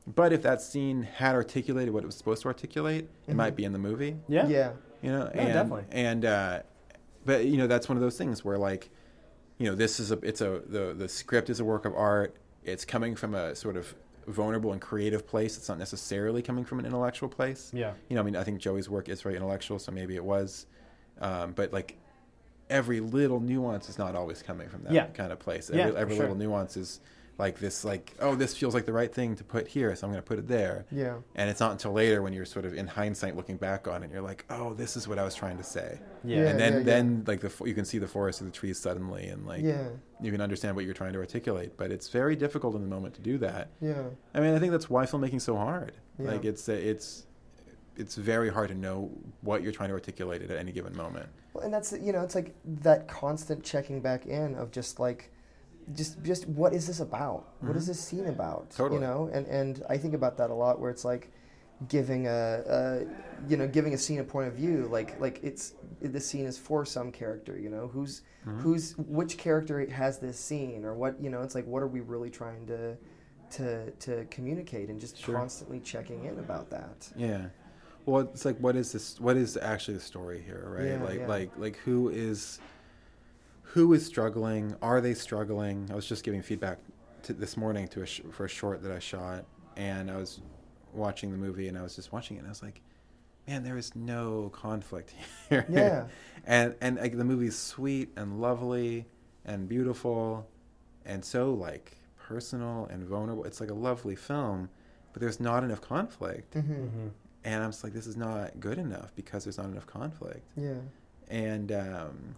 But 0.06 0.34
if 0.34 0.42
that 0.42 0.60
scene 0.60 1.04
had 1.04 1.34
articulated 1.34 1.94
what 1.94 2.02
it 2.02 2.06
was 2.06 2.14
supposed 2.16 2.42
to 2.42 2.48
articulate, 2.48 3.08
it 3.26 3.32
Mhm. 3.32 3.36
might 3.36 3.56
be 3.56 3.64
in 3.64 3.72
the 3.72 3.78
movie. 3.78 4.16
yeah. 4.28 4.46
Yeah. 4.46 4.72
You 5.00 5.10
know, 5.12 5.30
Yeah, 5.34 5.40
and, 5.40 5.52
definitely. 5.52 5.84
And 5.92 6.24
uh, 6.26 6.60
but 7.26 7.46
you 7.46 7.56
know 7.56 7.66
that's 7.66 7.88
one 7.88 7.96
of 7.96 8.02
those 8.02 8.18
things 8.18 8.44
where 8.44 8.58
like, 8.58 8.90
you 9.58 9.66
know, 9.66 9.74
this 9.74 9.98
is 10.00 10.10
a 10.12 10.18
it's 10.22 10.42
a 10.42 10.60
the 10.66 10.94
the 10.96 11.08
script 11.08 11.48
is 11.48 11.58
a 11.60 11.64
work 11.64 11.84
of 11.86 11.94
art. 11.94 12.36
It's 12.64 12.84
coming 12.84 13.14
from 13.16 13.34
a 13.34 13.54
sort 13.54 13.76
of 13.78 13.94
vulnerable 14.26 14.72
and 14.72 14.80
creative 14.80 15.26
place. 15.26 15.56
It's 15.56 15.68
not 15.68 15.78
necessarily 15.78 16.42
coming 16.42 16.64
from 16.64 16.78
an 16.78 16.86
intellectual 16.86 17.28
place 17.28 17.70
Yeah. 17.74 17.92
you 18.08 18.14
know, 18.16 18.22
I 18.22 18.24
mean, 18.24 18.36
I 18.36 18.44
think 18.44 18.58
Joey's 18.60 18.88
work 18.88 19.08
is 19.08 19.22
very 19.22 19.36
intellectual, 19.36 19.78
so 19.78 19.92
maybe 19.92 20.16
it 20.16 20.24
was, 20.24 20.66
um, 21.20 21.52
but 21.52 21.72
like 21.72 21.96
every 22.70 23.00
little 23.00 23.40
nuance 23.40 23.88
is 23.88 23.98
not 23.98 24.14
always 24.14 24.42
coming 24.42 24.68
from 24.68 24.84
that 24.84 24.92
Yeah. 24.92 25.06
kind 25.08 25.32
of 25.32 25.38
place. 25.38 25.70
Yeah, 25.72 25.80
Every, 25.82 25.92
for 25.92 25.98
every 25.98 26.14
sure. 26.16 26.22
little 26.24 26.36
nuance 26.38 26.76
is 26.76 27.00
like 27.36 27.58
this, 27.58 27.84
like 27.84 28.14
oh, 28.20 28.34
this 28.34 28.56
feels 28.56 28.74
like 28.74 28.86
the 28.86 28.92
right 28.92 29.12
thing 29.12 29.34
to 29.36 29.44
put 29.44 29.66
here, 29.66 29.94
so 29.96 30.06
I'm 30.06 30.12
going 30.12 30.22
to 30.22 30.26
put 30.26 30.38
it 30.38 30.46
there. 30.46 30.86
Yeah. 30.90 31.16
And 31.34 31.50
it's 31.50 31.60
not 31.60 31.72
until 31.72 31.92
later 31.92 32.22
when 32.22 32.32
you're 32.32 32.44
sort 32.44 32.64
of 32.64 32.74
in 32.74 32.86
hindsight 32.86 33.36
looking 33.36 33.56
back 33.56 33.88
on 33.88 34.02
it, 34.02 34.10
you're 34.12 34.22
like, 34.22 34.44
oh, 34.50 34.74
this 34.74 34.96
is 34.96 35.08
what 35.08 35.18
I 35.18 35.24
was 35.24 35.34
trying 35.34 35.56
to 35.58 35.64
say. 35.64 35.98
Yeah. 36.22 36.36
Yeah, 36.36 36.48
and 36.50 36.60
then 36.60 36.72
yeah, 36.72 36.78
yeah. 36.78 36.84
then 36.84 37.24
like 37.26 37.40
the 37.40 37.52
you 37.64 37.74
can 37.74 37.84
see 37.84 37.98
the 37.98 38.08
forest 38.08 38.40
of 38.40 38.46
the 38.46 38.52
trees 38.52 38.78
suddenly, 38.78 39.26
and 39.28 39.46
like 39.46 39.62
Yeah. 39.62 39.88
you 40.20 40.30
can 40.30 40.40
understand 40.40 40.76
what 40.76 40.84
you're 40.84 40.94
trying 40.94 41.12
to 41.14 41.18
articulate. 41.18 41.76
But 41.76 41.90
it's 41.90 42.08
very 42.08 42.36
difficult 42.36 42.74
in 42.76 42.82
the 42.82 42.88
moment 42.88 43.14
to 43.14 43.20
do 43.20 43.38
that. 43.38 43.70
Yeah. 43.80 44.04
I 44.34 44.40
mean, 44.40 44.54
I 44.54 44.58
think 44.58 44.72
that's 44.72 44.88
why 44.88 45.04
filmmaking's 45.04 45.44
so 45.44 45.56
hard. 45.56 45.92
Yeah. 46.18 46.30
Like 46.30 46.44
it's 46.44 46.68
it's 46.68 47.26
it's 47.96 48.14
very 48.16 48.48
hard 48.50 48.68
to 48.68 48.74
know 48.74 49.10
what 49.42 49.62
you're 49.62 49.72
trying 49.72 49.88
to 49.88 49.94
articulate 49.94 50.42
at 50.42 50.50
any 50.50 50.72
given 50.72 50.96
moment. 50.96 51.28
Well, 51.52 51.64
and 51.64 51.72
that's 51.72 51.92
you 51.92 52.12
know, 52.12 52.22
it's 52.22 52.34
like 52.34 52.54
that 52.64 53.06
constant 53.08 53.62
checking 53.64 54.00
back 54.00 54.26
in 54.26 54.54
of 54.56 54.70
just 54.72 54.98
like, 54.98 55.30
just 55.92 56.22
just 56.22 56.48
what 56.48 56.72
is 56.72 56.86
this 56.86 57.00
about? 57.00 57.48
What 57.60 57.76
is 57.76 57.84
Mhm. 57.84 57.88
this 57.88 58.00
scene 58.00 58.26
about? 58.26 58.70
Totally. 58.70 59.00
You 59.00 59.06
know, 59.06 59.30
and 59.32 59.46
and 59.46 59.82
I 59.88 59.98
think 59.98 60.14
about 60.14 60.36
that 60.38 60.50
a 60.50 60.54
lot, 60.54 60.80
where 60.80 60.90
it's 60.90 61.04
like 61.04 61.30
giving 61.88 62.26
a, 62.26 62.30
a 62.30 63.00
you 63.48 63.56
know 63.56 63.66
giving 63.66 63.92
a 63.94 63.98
scene 63.98 64.20
a 64.20 64.24
point 64.24 64.46
of 64.46 64.54
view 64.54 64.86
like 64.90 65.18
like 65.20 65.40
it's 65.42 65.74
the 66.00 66.20
scene 66.20 66.46
is 66.46 66.56
for 66.56 66.84
some 66.86 67.10
character 67.10 67.58
you 67.58 67.68
know 67.68 67.88
who's 67.88 68.22
Mhm. 68.46 68.60
who's 68.60 68.96
which 68.96 69.36
character 69.36 69.84
has 69.90 70.18
this 70.18 70.38
scene 70.38 70.84
or 70.84 70.94
what 70.94 71.20
you 71.20 71.28
know 71.30 71.42
it's 71.42 71.54
like 71.54 71.66
what 71.66 71.82
are 71.82 71.88
we 71.88 72.00
really 72.00 72.30
trying 72.30 72.64
to 72.68 72.96
to 73.50 73.90
to 73.90 74.24
communicate 74.30 74.88
and 74.88 75.00
just 75.00 75.18
Sure. 75.18 75.34
constantly 75.34 75.80
checking 75.80 76.24
in 76.24 76.38
about 76.38 76.70
that 76.70 77.12
Yeah. 77.16 77.46
Well, 78.06 78.20
it's 78.20 78.44
like 78.44 78.58
what 78.58 78.76
is 78.76 78.92
this? 78.92 79.18
What 79.18 79.36
is 79.36 79.56
actually 79.56 79.94
the 79.94 80.02
story 80.04 80.40
here, 80.40 80.64
right? 80.68 80.86
Yeah, 80.88 81.02
like 81.02 81.18
yeah. 81.20 81.26
like 81.26 81.50
like 81.58 81.76
who 81.84 82.08
is 82.10 82.60
who 83.68 83.92
is 83.92 84.04
struggling? 84.06 84.76
Are 84.82 85.00
they 85.00 85.14
struggling? 85.14 85.88
I 85.90 85.94
was 85.94 86.06
just 86.06 86.22
giving 86.24 86.42
feedback 86.42 86.78
to, 87.24 87.32
this 87.32 87.56
morning 87.56 87.88
to 87.88 88.02
a 88.02 88.06
sh- 88.06 88.20
for 88.30 88.44
a 88.44 88.48
short 88.48 88.82
that 88.82 88.92
I 88.92 88.98
shot, 88.98 89.44
and 89.76 90.10
I 90.10 90.16
was 90.16 90.40
watching 90.92 91.32
the 91.32 91.38
movie, 91.38 91.68
and 91.68 91.76
I 91.78 91.82
was 91.82 91.96
just 91.96 92.12
watching 92.12 92.36
it, 92.36 92.40
and 92.40 92.48
I 92.48 92.50
was 92.50 92.62
like, 92.62 92.80
man, 93.48 93.62
there 93.64 93.76
is 93.76 93.94
no 93.96 94.50
conflict 94.54 95.14
here. 95.48 95.66
Yeah. 95.68 96.06
and 96.46 96.74
and 96.80 96.96
like, 96.98 97.16
the 97.16 97.24
movie's 97.24 97.58
sweet 97.58 98.10
and 98.16 98.40
lovely 98.40 99.06
and 99.44 99.68
beautiful, 99.68 100.46
and 101.04 101.24
so 101.24 101.52
like 101.52 101.96
personal 102.18 102.86
and 102.90 103.04
vulnerable. 103.04 103.44
It's 103.44 103.60
like 103.60 103.70
a 103.70 103.74
lovely 103.74 104.16
film, 104.16 104.68
but 105.12 105.20
there's 105.20 105.40
not 105.40 105.64
enough 105.64 105.80
conflict. 105.80 106.54
mm-hmm. 106.54 106.72
hmm 106.86 107.08
And 107.44 107.62
I'm 107.62 107.70
just 107.70 107.84
like, 107.84 107.92
this 107.92 108.06
is 108.06 108.16
not 108.16 108.60
good 108.60 108.78
enough 108.78 109.12
because 109.16 109.44
there's 109.44 109.58
not 109.58 109.66
enough 109.66 109.86
conflict. 109.86 110.42
yeah 110.56 110.80
And 111.28 111.70
um, 111.72 112.36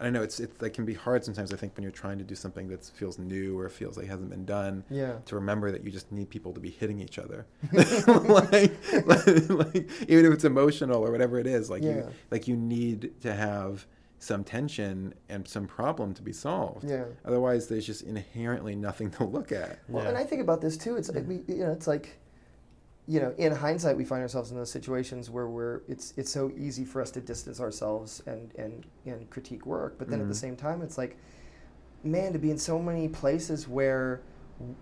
I 0.00 0.10
know, 0.10 0.22
it's 0.22 0.40
it's 0.40 0.60
like 0.60 0.74
can 0.74 0.84
be 0.84 0.94
hard 0.94 1.24
sometimes. 1.24 1.52
I 1.52 1.56
think 1.56 1.76
when 1.76 1.82
you're 1.84 1.92
trying 1.92 2.18
to 2.18 2.24
do 2.24 2.34
something 2.34 2.66
that 2.68 2.84
feels 2.84 3.18
new 3.18 3.56
or 3.58 3.68
feels 3.68 3.96
like 3.96 4.06
hasn't 4.08 4.30
been 4.30 4.44
done, 4.44 4.84
yeah 4.90 5.18
to 5.26 5.34
remember 5.36 5.70
that 5.70 5.84
you 5.84 5.90
just 5.92 6.10
need 6.10 6.28
people 6.28 6.52
to 6.54 6.60
be 6.60 6.70
hitting 6.70 6.98
each 7.00 7.18
other, 7.18 7.46
like, 7.72 8.72
like, 9.06 9.26
like, 9.48 9.90
even 10.08 10.26
if 10.26 10.32
it's 10.32 10.44
emotional 10.44 11.04
or 11.04 11.10
whatever 11.10 11.38
it 11.38 11.46
is, 11.46 11.70
like 11.70 11.82
Yeah. 11.82 11.90
you 11.96 12.08
like 12.30 12.48
you 12.48 12.56
need 12.56 13.12
to 13.20 13.32
have 13.34 13.86
some 14.18 14.44
tension 14.44 15.12
and 15.28 15.46
some 15.48 15.66
problem 15.66 16.14
to 16.14 16.22
be 16.22 16.32
solved. 16.32 16.88
yeah 16.88 17.04
Otherwise, 17.24 17.66
there's 17.68 17.86
just 17.86 18.02
inherently 18.02 18.76
nothing 18.76 19.10
to 19.10 19.24
look 19.24 19.50
at. 19.50 19.80
Well, 19.88 20.04
Yeah. 20.04 20.10
and 20.10 20.18
I 20.18 20.22
think 20.24 20.40
about 20.42 20.60
this 20.60 20.76
too. 20.76 20.94
It's 20.96 21.10
Mm-hmm. 21.10 21.28
we, 21.28 21.54
you 21.54 21.64
know, 21.64 21.72
it's 21.72 21.88
like, 21.88 22.18
you 23.12 23.20
know, 23.20 23.34
in 23.36 23.52
hindsight, 23.52 23.94
we 24.02 24.04
find 24.12 24.22
ourselves 24.22 24.50
in 24.52 24.56
those 24.56 24.70
situations 24.78 25.28
where 25.34 25.48
we're 25.56 25.80
it's 25.92 26.06
it's 26.16 26.30
so 26.38 26.50
easy 26.66 26.84
for 26.92 27.02
us 27.02 27.10
to 27.16 27.20
distance 27.20 27.58
ourselves 27.60 28.22
and 28.26 28.44
and 28.56 28.86
and 29.04 29.28
critique 29.34 29.66
work, 29.66 29.92
but 29.98 30.08
then 30.08 30.20
at 30.20 30.28
the 30.28 30.34
Mhm. 30.34 30.44
same 30.46 30.56
time, 30.56 30.78
it's 30.86 30.96
like, 30.96 31.16
man, 32.02 32.32
to 32.32 32.38
be 32.38 32.50
in 32.50 32.58
so 32.58 32.78
many 32.78 33.08
places 33.08 33.68
where 33.68 34.22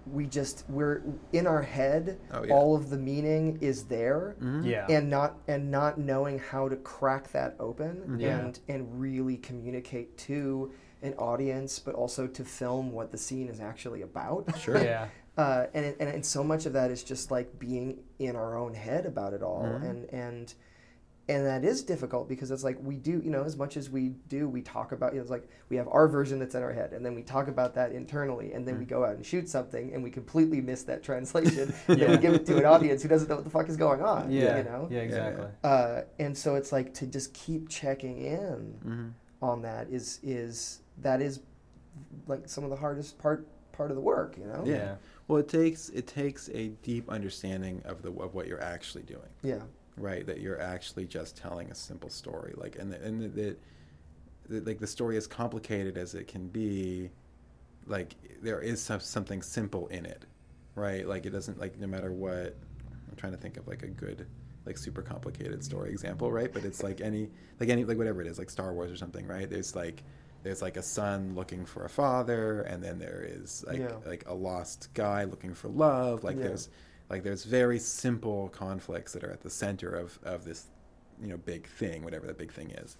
we 0.07 0.27
just 0.27 0.65
we're 0.69 1.03
in 1.33 1.47
our 1.47 1.63
head, 1.63 2.21
Oh, 2.33 2.45
yeah. 2.45 2.55
all 2.55 2.77
of 2.77 2.91
the 2.91 2.99
meaning 2.99 3.59
is 3.61 3.85
there. 3.85 4.37
mm-hmm. 4.39 4.63
Yeah. 4.65 4.87
And 4.91 5.09
not 5.11 5.31
and 5.49 5.71
not 5.71 5.99
knowing 5.99 6.39
how 6.39 6.69
to 6.69 6.77
crack 6.77 7.33
that 7.33 7.57
open 7.59 7.95
Mhm. 8.07 8.21
Yeah. 8.21 8.39
and 8.39 8.61
and 8.69 9.01
really 9.01 9.39
communicate 9.39 10.17
to 10.29 10.71
an 11.03 11.15
audience, 11.15 11.79
but 11.79 11.95
also 11.95 12.27
to 12.29 12.45
film 12.45 12.93
what 12.93 13.11
the 13.11 13.19
scene 13.19 13.49
is 13.49 13.59
actually 13.61 14.03
about. 14.03 14.43
Sure. 14.59 14.77
Yeah. 14.79 15.09
uh, 15.41 15.67
and, 15.75 15.85
it, 15.87 15.97
and 16.01 16.09
and 16.09 16.25
so 16.25 16.43
much 16.45 16.67
of 16.67 16.73
that 16.75 16.91
is 16.91 17.03
just 17.03 17.31
like 17.31 17.49
being 17.59 17.99
in 18.19 18.37
our 18.37 18.57
own 18.59 18.75
head 18.75 19.07
about 19.07 19.33
it 19.33 19.43
all 19.43 19.63
Mhm. 19.65 19.89
and 19.91 20.01
and 20.25 20.55
and 21.29 21.47
that 21.47 21.65
is 21.65 21.83
difficult 21.85 22.29
because 22.29 22.51
it's 22.51 22.65
like 22.65 22.77
we 22.83 22.97
do 22.97 23.13
you 23.25 23.31
know 23.31 23.45
as 23.45 23.57
much 23.57 23.77
as 23.77 23.89
we 23.89 24.05
do 24.29 24.49
we 24.49 24.61
talk 24.63 24.91
about 24.93 25.13
you 25.13 25.19
know, 25.19 25.23
it's 25.23 25.31
like 25.31 25.47
we 25.69 25.77
have 25.77 25.87
our 25.97 26.09
version 26.09 26.39
that's 26.41 26.57
in 26.57 26.63
our 26.63 26.73
head 26.73 26.93
and 26.93 27.07
then 27.07 27.15
we 27.15 27.23
talk 27.23 27.47
about 27.49 27.73
that 27.75 27.93
internally 27.93 28.53
and 28.55 28.67
then 28.67 28.79
we 28.79 28.85
Mhm. 28.85 28.89
go 28.97 29.05
out 29.05 29.15
and 29.15 29.25
shoot 29.25 29.49
something 29.49 29.95
and 29.95 30.03
we 30.03 30.11
completely 30.11 30.61
miss 30.61 30.83
that 30.85 31.03
translation 31.05 31.73
and 31.89 32.01
then 32.01 32.11
we 32.11 32.17
give 32.19 32.35
it 32.35 32.45
to 32.47 32.57
an 32.59 32.65
audience 32.65 33.03
who 33.03 33.09
doesn't 33.09 33.29
know 33.29 33.37
what 33.37 33.45
the 33.45 33.51
fuck 33.59 33.69
is 33.69 33.77
going 33.77 34.03
on 34.03 34.31
Yeah. 34.31 34.59
you 34.59 34.65
know 34.65 34.89
Yeah. 34.91 35.01
Exactly. 35.09 35.47
uh, 35.63 36.03
and 36.19 36.37
so 36.37 36.57
it's 36.57 36.73
like 36.73 36.93
to 36.95 37.07
just 37.07 37.33
keep 37.33 37.69
checking 37.69 38.17
in 38.23 38.59
Mhm. 38.85 39.11
on 39.41 39.63
that 39.63 39.89
is 39.89 40.19
is 40.23 40.81
that 41.07 41.23
is 41.23 41.41
like 42.27 42.49
some 42.49 42.65
of 42.65 42.71
the 42.71 42.77
hardest 42.85 43.19
part 43.19 43.47
part 43.73 43.91
of 43.91 43.97
the 43.97 44.03
work 44.03 44.37
you 44.37 44.47
know 44.47 44.63
Yeah. 44.67 44.97
Well, 45.31 45.39
it 45.39 45.49
takes 45.49 45.91
it 45.91 46.07
takes 46.07 46.49
a 46.49 46.69
deep 46.83 47.09
understanding 47.09 47.83
of 47.85 48.03
the 48.03 48.11
of 48.11 48.35
what 48.35 48.49
you're 48.49 48.63
actually 48.63 49.05
doing, 49.05 49.29
yeah 49.43 49.61
right? 49.97 50.27
That 50.27 50.41
you're 50.41 50.61
actually 50.61 51.07
just 51.07 51.37
telling 51.37 51.71
a 51.71 51.75
simple 51.75 52.11
story, 52.11 52.55
like 52.57 52.77
and 52.79 52.93
the, 52.93 53.03
and 53.03 53.35
the 53.35 53.57
like 54.49 54.81
the 54.81 54.87
story 54.87 55.17
as 55.17 55.27
complicated 55.27 55.97
as 55.97 56.15
it 56.15 56.27
can 56.27 56.49
be, 56.49 57.11
like 57.87 58.17
there 58.43 58.61
is 58.61 58.83
some, 58.83 59.01
something 59.01 59.43
simple 59.43 59.87
in 59.89 60.05
it, 60.05 60.25
right? 60.75 61.07
Like 61.07 61.27
it 61.27 61.31
doesn't 61.31 61.61
like 61.61 61.79
no 61.79 61.87
matter 61.87 62.13
what. 62.13 62.57
I'm 63.09 63.17
trying 63.17 63.33
to 63.33 63.39
think 63.39 63.57
of 63.57 63.69
like 63.69 63.83
a 63.83 63.89
good 63.89 64.27
like 64.67 64.79
super 64.79 65.03
complicated 65.03 65.63
story 65.65 65.91
example, 65.91 66.33
right? 66.33 66.53
But 66.53 66.65
it's 66.65 66.83
like 66.83 67.01
any 67.01 67.29
like 67.61 67.69
any 67.69 67.85
like 67.85 67.99
whatever 67.99 68.21
it 68.21 68.27
is, 68.27 68.39
like 68.39 68.51
Star 68.51 68.73
Wars 68.73 68.91
or 68.91 68.97
something, 68.97 69.27
right? 69.27 69.49
There's 69.49 69.77
like 69.77 70.03
there's 70.43 70.63
like 70.63 70.77
a 70.77 70.83
son 70.83 71.35
looking 71.35 71.65
for 71.67 71.85
a 71.85 71.89
father, 71.89 72.63
and 72.63 72.83
then 72.83 72.99
there 72.99 73.25
is 73.29 73.65
like 73.67 73.79
Yeah. 73.79 73.93
like 74.07 74.25
a 74.27 74.35
lost 74.35 74.89
guy 74.95 75.25
looking 75.25 75.55
for 75.55 75.69
love. 75.69 76.25
Like 76.25 76.37
Yeah. 76.37 76.45
there's 76.49 76.69
like 77.09 77.23
there's 77.23 77.45
very 77.45 77.79
simple 77.79 78.49
conflicts 78.51 79.13
that 79.13 79.25
are 79.25 79.31
at 79.33 79.43
the 79.43 79.51
center 79.51 79.91
of 79.91 80.19
of 80.23 80.45
this 80.45 80.67
you 81.21 81.29
know 81.29 81.37
big 81.37 81.67
thing, 81.67 82.03
whatever 82.05 82.27
the 82.27 82.35
big 82.35 82.53
thing 82.53 82.71
is. 82.71 82.97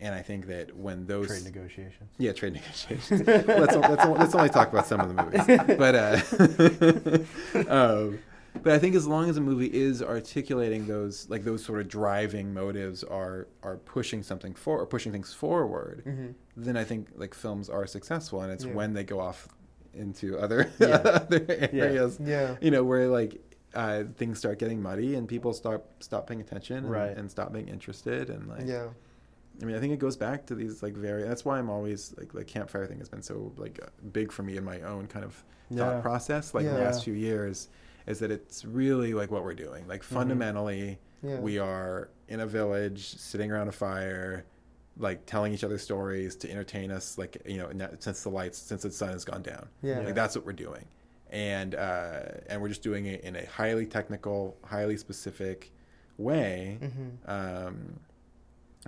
And 0.00 0.12
I 0.14 0.22
think 0.22 0.46
that 0.48 0.76
when 0.76 1.06
those 1.06 1.28
Trade 1.28 1.44
negotiations. 1.44 2.10
yeah, 2.18 2.32
trade 2.32 2.54
negotiations. 2.54 3.22
let's, 3.26 3.76
let's, 3.76 4.04
let's 4.18 4.34
only 4.34 4.48
talk 4.48 4.72
about 4.72 4.86
some 4.88 5.00
of 5.00 5.08
the 5.08 5.22
movies. 5.22 5.46
But 5.78 7.68
uh, 7.68 7.68
um, 8.04 8.18
but 8.62 8.72
I 8.72 8.78
think 8.78 8.94
as 8.94 9.06
long 9.06 9.28
as 9.28 9.36
a 9.36 9.40
movie 9.40 9.66
is 9.66 10.02
articulating 10.02 10.86
those 10.86 11.28
like 11.28 11.44
those 11.44 11.64
sort 11.64 11.80
of 11.80 11.88
driving 11.88 12.54
motives 12.54 13.02
are 13.04 13.48
are 13.62 13.76
pushing 13.78 14.22
something 14.22 14.54
for 14.54 14.78
or 14.80 14.86
pushing 14.86 15.12
things 15.12 15.32
forward, 15.32 16.02
Mm-hmm. 16.06 16.28
then 16.56 16.76
I 16.76 16.84
think 16.84 17.08
like 17.16 17.34
films 17.34 17.68
are 17.68 17.86
successful. 17.86 18.40
And 18.42 18.52
it's 18.52 18.64
Yeah. 18.64 18.72
when 18.74 18.94
they 18.94 19.04
go 19.04 19.20
off 19.20 19.48
into 19.92 20.38
other 20.38 20.70
Yeah. 20.78 20.96
other 20.96 21.44
areas, 21.48 22.18
Yeah. 22.22 22.56
you 22.60 22.70
know, 22.70 22.84
where 22.84 23.08
like 23.08 23.40
uh, 23.74 24.04
things 24.16 24.38
start 24.38 24.60
getting 24.60 24.80
muddy 24.80 25.16
and 25.16 25.26
people 25.28 25.52
start 25.52 25.84
stop 25.98 26.28
paying 26.28 26.40
attention 26.40 26.76
and, 26.78 26.90
Right. 26.90 27.16
and 27.16 27.28
stop 27.30 27.52
being 27.52 27.68
interested 27.68 28.30
and 28.30 28.48
like 28.48 28.66
Yeah. 28.66 28.88
I 29.62 29.64
mean, 29.66 29.76
I 29.76 29.80
think 29.80 29.92
it 29.92 29.98
goes 30.00 30.16
back 30.16 30.46
to 30.46 30.54
these 30.56 30.82
like 30.82 30.94
very. 30.94 31.22
That's 31.22 31.44
why 31.44 31.58
I'm 31.58 31.70
always 31.70 32.12
like 32.18 32.32
the 32.32 32.44
campfire 32.44 32.86
thing 32.86 32.98
has 32.98 33.08
been 33.08 33.22
so 33.22 33.52
like 33.56 33.78
big 34.12 34.32
for 34.32 34.42
me 34.42 34.56
in 34.56 34.64
my 34.64 34.80
own 34.82 35.06
kind 35.06 35.24
of 35.24 35.44
thought 35.72 36.02
process. 36.02 36.54
Like 36.54 36.66
the 36.66 36.72
last 36.72 37.04
few 37.04 37.14
years, 37.14 37.68
is 38.06 38.18
that 38.20 38.30
it's 38.30 38.64
really 38.64 39.14
like 39.14 39.30
what 39.30 39.42
we're 39.44 39.54
doing. 39.54 39.86
Like 39.88 40.02
fundamentally, 40.02 40.98
Yeah. 41.22 41.38
we 41.40 41.58
are 41.58 42.10
in 42.28 42.40
a 42.40 42.46
village, 42.46 43.16
sitting 43.16 43.50
around 43.50 43.68
a 43.68 43.72
fire, 43.72 44.44
like 44.98 45.26
telling 45.26 45.52
each 45.52 45.64
other 45.64 45.78
stories 45.78 46.36
to 46.36 46.50
entertain 46.50 46.90
us. 46.90 47.18
Like 47.18 47.36
you 47.46 47.58
know, 47.58 47.70
since 47.98 48.22
the 48.22 48.28
lights, 48.30 48.58
since 48.58 48.82
the 48.82 48.90
sun 48.90 49.10
has 49.10 49.24
gone 49.24 49.42
down. 49.42 49.68
Yeah. 49.82 50.00
Like 50.00 50.14
that's 50.14 50.36
what 50.36 50.44
we're 50.46 50.52
doing, 50.52 50.84
and 51.30 51.74
uh, 51.74 52.20
and 52.48 52.60
we're 52.60 52.68
just 52.68 52.82
doing 52.82 53.06
it 53.06 53.22
in 53.22 53.36
a 53.36 53.46
highly 53.46 53.86
technical, 53.86 54.56
highly 54.64 54.96
specific 54.96 55.70
way 56.16 56.78
Mm-hmm. 56.80 57.28
um, 57.30 57.98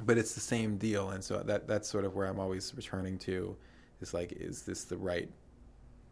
but 0.04 0.16
it's 0.16 0.34
the 0.34 0.40
same 0.40 0.76
deal 0.76 1.10
and 1.10 1.24
so 1.24 1.38
that 1.38 1.66
that's 1.66 1.88
sort 1.88 2.04
of 2.04 2.14
where 2.14 2.26
i'm 2.28 2.38
always 2.38 2.72
returning 2.76 3.18
to 3.18 3.56
is 4.00 4.14
like 4.14 4.30
is 4.30 4.62
this 4.62 4.84
the 4.84 4.96
right 4.96 5.28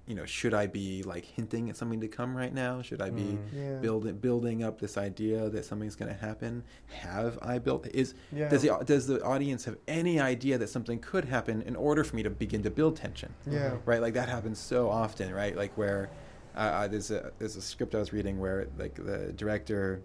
you 0.06 0.14
know 0.14 0.26
should 0.26 0.52
i 0.52 0.66
be 0.66 1.02
like 1.04 1.24
hinting 1.24 1.70
at 1.70 1.76
something 1.76 2.00
to 2.00 2.08
come 2.08 2.36
right 2.36 2.52
now 2.52 2.82
should 2.82 3.00
i 3.00 3.08
be 3.10 3.22
Mm. 3.22 3.38
Yeah. 3.54 3.78
building 3.78 4.16
building 4.18 4.62
up 4.62 4.78
this 4.78 4.98
idea 4.98 5.48
that 5.48 5.64
something's 5.64 5.96
going 5.96 6.12
to 6.12 6.18
happen 6.20 6.62
have 6.88 7.38
i 7.40 7.58
built 7.58 7.86
is 7.94 8.14
Yeah. 8.32 8.48
does 8.50 8.62
the 8.62 8.82
does 8.84 9.06
the 9.06 9.22
audience 9.24 9.64
have 9.64 9.76
any 9.88 10.20
idea 10.20 10.58
that 10.58 10.68
something 10.68 10.98
could 10.98 11.24
happen 11.24 11.62
in 11.62 11.74
order 11.76 12.04
for 12.04 12.16
me 12.16 12.22
to 12.22 12.30
begin 12.30 12.62
to 12.64 12.70
build 12.70 12.96
tension 12.96 13.32
Yeah. 13.50 13.76
right 13.86 14.00
like 14.02 14.14
that 14.14 14.28
happens 14.28 14.58
so 14.58 14.90
often 14.90 15.32
right 15.32 15.56
like 15.56 15.72
where 15.78 16.10
uh, 16.54 16.58
uh, 16.58 16.88
there's 16.88 17.10
a 17.10 17.32
there's 17.38 17.56
a 17.56 17.62
script 17.62 17.94
i 17.94 17.98
was 17.98 18.12
reading 18.12 18.38
where 18.38 18.68
like 18.78 18.94
the 18.96 19.32
director 19.36 20.02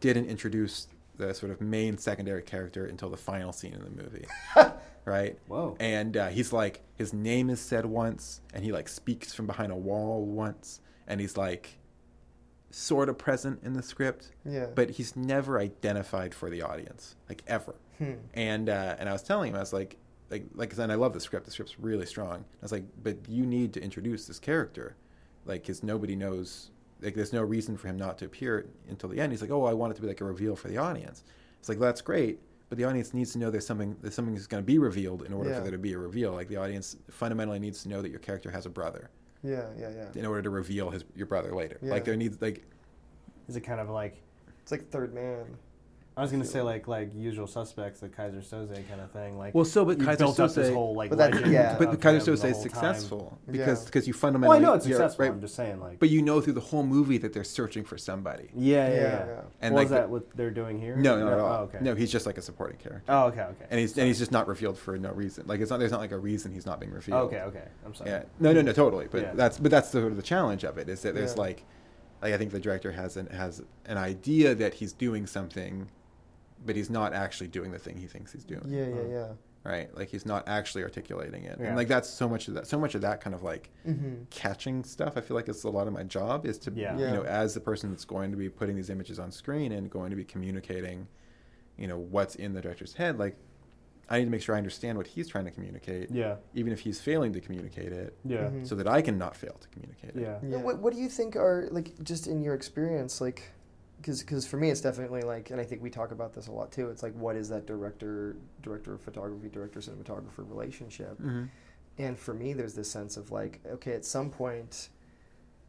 didn't 0.00 0.26
introduce 0.26 0.88
the 1.18 1.34
sort 1.34 1.52
of 1.52 1.60
main 1.60 1.98
secondary 1.98 2.42
character 2.42 2.86
until 2.86 3.10
the 3.10 3.16
final 3.16 3.52
scene 3.52 3.74
in 3.74 3.82
the 3.84 4.02
movie 4.02 4.24
right 5.04 5.38
Whoa. 5.48 5.76
and 5.80 6.16
uh, 6.16 6.28
he's 6.28 6.52
like 6.52 6.80
his 6.96 7.12
name 7.12 7.50
is 7.50 7.60
said 7.60 7.84
once 7.86 8.40
and 8.54 8.64
he 8.64 8.72
like 8.72 8.88
speaks 8.88 9.34
from 9.34 9.46
behind 9.46 9.70
a 9.72 9.76
wall 9.76 10.24
once 10.24 10.80
and 11.06 11.20
he's 11.20 11.36
like 11.36 11.78
sort 12.70 13.08
of 13.08 13.16
present 13.18 13.60
in 13.64 13.72
the 13.72 13.82
script 13.82 14.30
Yeah. 14.44 14.66
but 14.74 14.90
he's 14.90 15.16
never 15.16 15.58
identified 15.58 16.34
for 16.34 16.50
the 16.50 16.62
audience 16.62 17.16
like 17.28 17.42
ever 17.46 17.74
Hmm. 17.98 18.12
and 18.32 18.68
uh, 18.68 18.94
and 19.00 19.08
I 19.08 19.12
was 19.12 19.24
telling 19.24 19.50
him 19.50 19.56
I 19.56 19.60
was 19.60 19.72
like 19.72 19.96
like 20.30 20.44
like 20.54 20.76
and 20.78 20.92
I 20.92 20.94
love 20.94 21.14
the 21.14 21.20
script 21.20 21.46
the 21.46 21.50
script's 21.50 21.80
really 21.80 22.06
strong 22.06 22.44
I 22.60 22.64
was 22.64 22.70
like 22.70 22.84
but 23.02 23.16
you 23.28 23.44
need 23.44 23.72
to 23.72 23.82
introduce 23.82 24.26
this 24.26 24.38
character 24.38 24.94
like 25.46 25.62
because 25.62 25.82
nobody 25.82 26.14
knows 26.14 26.70
like 27.02 27.14
there's 27.14 27.32
no 27.32 27.42
reason 27.42 27.76
for 27.76 27.88
him 27.88 27.96
not 27.96 28.18
to 28.18 28.24
appear 28.24 28.66
until 28.88 29.08
the 29.08 29.20
end 29.20 29.32
he's 29.32 29.40
like 29.42 29.50
oh 29.50 29.64
I 29.64 29.72
want 29.72 29.92
it 29.92 29.96
to 29.96 30.02
be 30.02 30.08
like 30.08 30.20
a 30.20 30.24
reveal 30.24 30.56
for 30.56 30.68
the 30.68 30.78
audience 30.78 31.24
it's 31.60 31.68
like 31.68 31.78
that's 31.78 32.00
great 32.00 32.40
but 32.68 32.76
the 32.78 32.84
audience 32.84 33.14
needs 33.14 33.32
to 33.32 33.38
know 33.38 33.50
there's 33.50 33.66
something 33.66 33.96
there's 34.02 34.14
something 34.14 34.34
that's 34.34 34.46
going 34.46 34.62
to 34.62 34.66
be 34.66 34.78
revealed 34.78 35.22
in 35.22 35.32
order 35.32 35.50
Yeah. 35.50 35.56
for 35.56 35.62
there 35.62 35.72
to 35.72 35.78
be 35.78 35.92
a 35.92 35.98
reveal 35.98 36.32
like 36.32 36.48
the 36.48 36.56
audience 36.56 36.96
fundamentally 37.10 37.58
needs 37.58 37.82
to 37.84 37.88
know 37.88 38.02
that 38.02 38.10
your 38.10 38.20
character 38.20 38.50
has 38.50 38.66
a 38.66 38.70
brother 38.70 39.10
Yeah. 39.42 39.66
Yeah. 39.78 39.90
Yeah. 39.90 40.08
in 40.20 40.26
order 40.26 40.42
to 40.42 40.50
reveal 40.50 40.90
his 40.90 41.04
your 41.14 41.26
brother 41.26 41.54
later 41.54 41.78
Yeah. 41.82 41.90
like 41.92 42.04
there 42.04 42.16
needs 42.16 42.40
like 42.42 42.66
Is 43.48 43.56
it 43.56 43.60
kind 43.62 43.80
of 43.80 43.88
like 43.90 44.20
It's 44.62 44.72
like 44.72 44.88
third 44.90 45.14
man. 45.14 45.46
I 46.18 46.22
was 46.22 46.32
gonna 46.32 46.44
say 46.44 46.60
like 46.62 46.88
like 46.88 47.14
usual 47.14 47.46
suspects, 47.46 48.00
the 48.00 48.08
Keyser 48.08 48.42
Söze 48.42 48.88
kind 48.88 49.00
of 49.00 49.10
thing. 49.12 49.38
Like 49.38 49.54
well 49.54 49.64
so 49.64 49.84
but 49.84 49.98
Keyser 49.98 50.18
built 50.18 50.40
up 50.40 50.52
this 50.52 50.68
Soze- 50.68 50.74
whole 50.74 50.94
like 50.94 51.10
But 51.10 51.18
that- 51.18 51.46
yeah. 51.46 51.76
but 51.78 51.92
the 51.92 51.96
Keyser 51.96 52.20
Söze 52.20 52.24
the 52.24 52.32
is 52.32 52.40
whole 52.40 52.50
time. 52.52 52.62
successful 52.62 53.38
because 53.48 53.84
because 53.84 54.08
you 54.08 54.12
Well, 54.14 54.20
fundamentally 54.20 54.58
I 54.58 54.60
know 54.60 54.74
it's 54.74 54.84
successful. 54.84 55.24
right? 55.24 55.32
I'm 55.32 55.40
just 55.40 55.54
saying 55.54 55.78
like. 55.80 56.00
But 56.00 56.08
you 56.10 56.20
know 56.22 56.40
through 56.40 56.54
the 56.54 56.60
whole 56.60 56.82
movie 56.82 57.18
that 57.18 57.32
they're 57.32 57.44
searching 57.44 57.84
for 57.84 57.96
somebody. 57.96 58.48
yeah, 58.54 58.88
yeah, 58.88 58.94
Yeah, 58.94 59.00
yeah. 59.02 59.26
yeah. 59.26 59.40
And 59.62 59.74
well, 59.74 59.80
like 59.82 59.86
is 59.86 59.90
that 59.92 60.10
what 60.10 60.36
they're 60.36 60.50
doing 60.50 60.80
here? 60.80 60.96
No, 60.96 61.18
not 61.20 61.32
at 61.32 61.38
all. 61.38 61.52
Oh, 61.60 61.62
okay. 61.64 61.78
No, 61.80 61.94
he's 61.94 62.10
just 62.10 62.26
like 62.26 62.36
a 62.36 62.42
supporting 62.42 62.78
character, 62.78 63.04
Oh, 63.08 63.26
okay, 63.26 63.42
okay. 63.42 63.66
and 63.70 63.78
he's 63.78 63.96
and 63.96 64.08
he's 64.08 64.18
just 64.18 64.32
not 64.32 64.48
revealed 64.48 64.76
for 64.76 64.98
no 64.98 65.12
reason. 65.12 65.44
Like 65.46 65.60
it's 65.60 65.70
not 65.70 65.78
there's 65.78 65.92
not 65.92 66.00
like 66.00 66.12
a 66.12 66.18
reason 66.18 66.52
he's 66.52 66.66
not 66.66 66.80
being 66.80 66.92
revealed. 66.92 67.28
okay, 67.28 67.42
okay. 67.42 67.68
I'm 67.86 67.94
sorry. 67.94 68.10
Yeah. 68.10 68.22
No, 68.40 68.52
no, 68.52 68.60
no, 68.62 68.72
totally. 68.72 69.06
But 69.08 69.22
Yeah. 69.22 69.32
that's 69.34 69.58
but 69.58 69.70
that's 69.70 69.90
the, 69.92 70.00
sort 70.00 70.10
of 70.10 70.16
the 70.16 70.22
challenge 70.24 70.64
of 70.64 70.78
it 70.78 70.88
is 70.88 71.02
that 71.02 71.14
there's 71.14 71.34
Yeah. 71.36 71.42
like, 71.42 71.64
like 72.22 72.34
I 72.34 72.36
think 72.38 72.50
the 72.50 72.58
director 72.58 72.90
has 72.90 73.16
an 73.16 73.28
has 73.28 73.62
an 73.86 73.98
idea 73.98 74.54
that 74.56 74.74
he's 74.74 74.92
doing 74.92 75.24
something, 75.26 75.88
but 76.64 76.76
he's 76.76 76.90
not 76.90 77.12
actually 77.14 77.48
doing 77.48 77.70
the 77.72 77.78
thing 77.78 77.96
he 77.96 78.06
thinks 78.06 78.32
he's 78.32 78.44
doing. 78.44 78.64
Yeah. 78.68 78.86
Yeah. 78.86 79.02
Yeah. 79.10 79.28
Right. 79.64 79.94
Like 79.94 80.08
he's 80.08 80.24
not 80.24 80.48
actually 80.48 80.82
articulating 80.84 81.44
it, 81.44 81.58
Yeah. 81.60 81.66
and 81.68 81.76
like 81.76 81.88
that's 81.88 82.08
so 82.08 82.28
much 82.28 82.48
of 82.48 82.54
that. 82.54 82.66
So 82.66 82.78
much 82.78 82.94
of 82.94 83.00
that 83.02 83.20
kind 83.20 83.34
of 83.34 83.42
like 83.42 83.70
Mm-hmm. 83.86 84.24
catching 84.30 84.84
stuff. 84.84 85.16
I 85.16 85.20
feel 85.20 85.34
like 85.36 85.48
it's 85.48 85.64
a 85.64 85.68
lot 85.70 85.86
of 85.86 85.92
my 85.92 86.04
job 86.04 86.46
is 86.46 86.58
to, 86.60 86.72
Yeah. 86.74 86.96
you 86.96 87.06
know, 87.06 87.22
as 87.24 87.54
the 87.54 87.60
person 87.60 87.90
that's 87.90 88.04
going 88.04 88.30
to 88.30 88.36
be 88.36 88.48
putting 88.48 88.76
these 88.76 88.88
images 88.90 89.18
on 89.18 89.30
screen 89.30 89.72
and 89.72 89.90
going 89.90 90.10
to 90.10 90.16
be 90.16 90.24
communicating, 90.24 91.06
you 91.76 91.86
know, 91.88 91.98
what's 91.98 92.34
in 92.36 92.54
the 92.54 92.60
director's 92.60 92.94
head. 92.94 93.18
Like, 93.18 93.36
I 94.10 94.18
need 94.20 94.24
to 94.24 94.30
make 94.30 94.40
sure 94.40 94.54
I 94.54 94.58
understand 94.58 94.96
what 94.96 95.06
he's 95.06 95.28
trying 95.28 95.44
to 95.44 95.50
communicate, 95.50 96.10
Yeah, 96.10 96.36
even 96.54 96.72
if 96.72 96.80
he's 96.80 96.98
failing 96.98 97.32
to 97.34 97.40
communicate 97.42 97.92
it, 97.92 98.16
yeah, 98.24 98.48
Mhm. 98.48 98.66
so 98.66 98.74
that 98.74 98.88
I 98.88 99.02
can 99.02 99.18
not 99.18 99.36
fail 99.36 99.54
to 99.60 99.68
communicate 99.68 100.16
it. 100.16 100.22
yeah. 100.22 100.38
Yeah. 100.42 100.56
What, 100.62 100.78
what 100.78 100.94
do 100.94 100.98
you 101.00 101.10
think 101.10 101.36
are 101.36 101.68
like 101.70 101.92
just 102.02 102.26
in 102.26 102.40
your 102.40 102.54
experience 102.54 103.20
like 103.20 103.42
because 104.00 104.46
for 104.46 104.56
me 104.56 104.70
it's 104.70 104.80
definitely 104.80 105.22
like 105.22 105.50
and 105.50 105.60
I 105.60 105.64
think 105.64 105.82
we 105.82 105.90
talk 105.90 106.10
about 106.12 106.32
this 106.32 106.46
a 106.46 106.52
lot 106.52 106.70
too 106.72 106.88
it's 106.88 107.02
like 107.02 107.14
what 107.14 107.36
is 107.36 107.48
that 107.50 107.66
director 107.66 108.36
director 108.62 108.94
of 108.94 109.00
photography 109.00 109.48
director 109.48 109.80
cinematographer 109.80 110.48
relationship? 110.48 111.18
Hmm 111.18 111.44
and 112.00 112.16
for 112.16 112.32
me 112.32 112.52
there's 112.52 112.74
this 112.74 112.88
sense 112.88 113.16
of 113.16 113.32
like 113.32 113.58
okay 113.68 113.92
at 113.92 114.04
some 114.04 114.30
point 114.30 114.88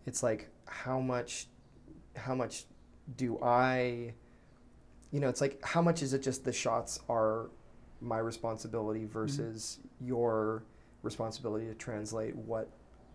it's 0.06 0.22
like 0.22 0.48
how 0.68 1.00
much 1.00 1.48
how 2.16 2.36
much 2.36 2.66
do 3.18 3.40
I 3.42 4.14
you 5.12 5.20
know 5.20 5.28
it's 5.28 5.42
like 5.42 5.60
how 5.66 5.82
much 5.82 6.04
is 6.04 6.14
it 6.14 6.22
just 6.22 6.46
the 6.46 6.54
shots 6.54 7.00
are 7.10 7.50
my 8.00 8.20
responsibility 8.20 9.06
versus 9.06 9.80
your 10.00 10.64
responsibility 11.02 11.66
to 11.66 11.74
translate 11.74 12.36
what 12.36 12.70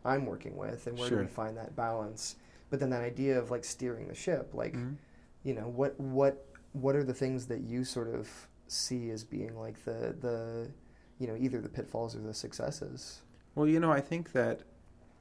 I'm 0.05 0.27
working 0.27 0.57
with 0.57 0.89
and 0.89 0.99
where 0.99 1.09
do 1.09 1.15
we 1.17 1.23
Sure. 1.23 1.29
find 1.29 1.57
that 1.57 1.77
balance 1.77 2.35
but 2.75 2.81
then 2.81 2.91
that 2.91 3.03
idea 3.03 3.39
of 3.39 3.53
like 3.53 3.63
steering 3.65 4.09
the 4.09 4.15
ship 4.17 4.51
like 4.53 4.75
Mhm. 4.75 4.97
you 5.45 5.55
know 5.55 5.69
what 5.69 5.99
what 6.01 6.45
what 6.73 6.97
are 6.97 7.05
the 7.05 7.15
things 7.15 7.47
that 7.47 7.61
you 7.61 7.85
sort 7.85 8.13
of 8.13 8.29
see 8.67 9.11
as 9.11 9.23
being 9.23 9.57
like 9.57 9.85
the 9.85 10.17
the 10.21 10.69
you 11.21 11.29
know 11.29 11.37
either 11.39 11.61
the 11.61 11.69
pitfalls 11.69 12.17
or 12.17 12.21
the 12.21 12.35
successes 12.35 13.23
Well, 13.55 13.69
you 13.69 13.79
know, 13.79 13.93
I 13.93 14.01
think 14.01 14.33
that 14.33 14.63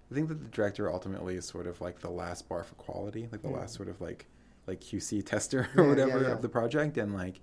I 0.09 0.15
think 0.15 0.29
that 0.29 0.39
the 0.41 0.49
director 0.49 0.91
ultimately 0.91 1.35
is 1.35 1.45
sort 1.45 1.67
of 1.67 1.79
like 1.79 1.99
the 1.99 2.09
last 2.09 2.49
bar 2.49 2.63
for 2.63 2.73
quality, 2.73 3.27
like 3.31 3.43
the 3.43 3.49
Yeah. 3.49 3.57
last 3.57 3.75
sort 3.75 3.87
of 3.87 4.01
like 4.01 4.25
like 4.65 4.79
QC 4.81 5.21
tester 5.23 5.69
or 5.77 5.83
yeah, 5.83 5.89
whatever 5.89 6.21
yeah. 6.23 6.31
of 6.31 6.41
the 6.41 6.49
project, 6.49 6.97
and 6.97 7.13
like 7.13 7.39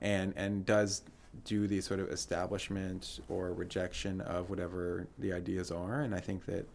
and 0.00 0.32
and 0.36 0.66
does 0.66 1.02
do 1.44 1.68
the 1.68 1.80
sort 1.80 2.00
of 2.00 2.08
establishment 2.08 3.20
or 3.28 3.52
rejection 3.52 4.20
of 4.22 4.50
whatever 4.50 5.06
the 5.20 5.32
ideas 5.32 5.70
are, 5.70 6.00
and 6.00 6.12
I 6.12 6.18
think 6.20 6.44
that 6.46 6.66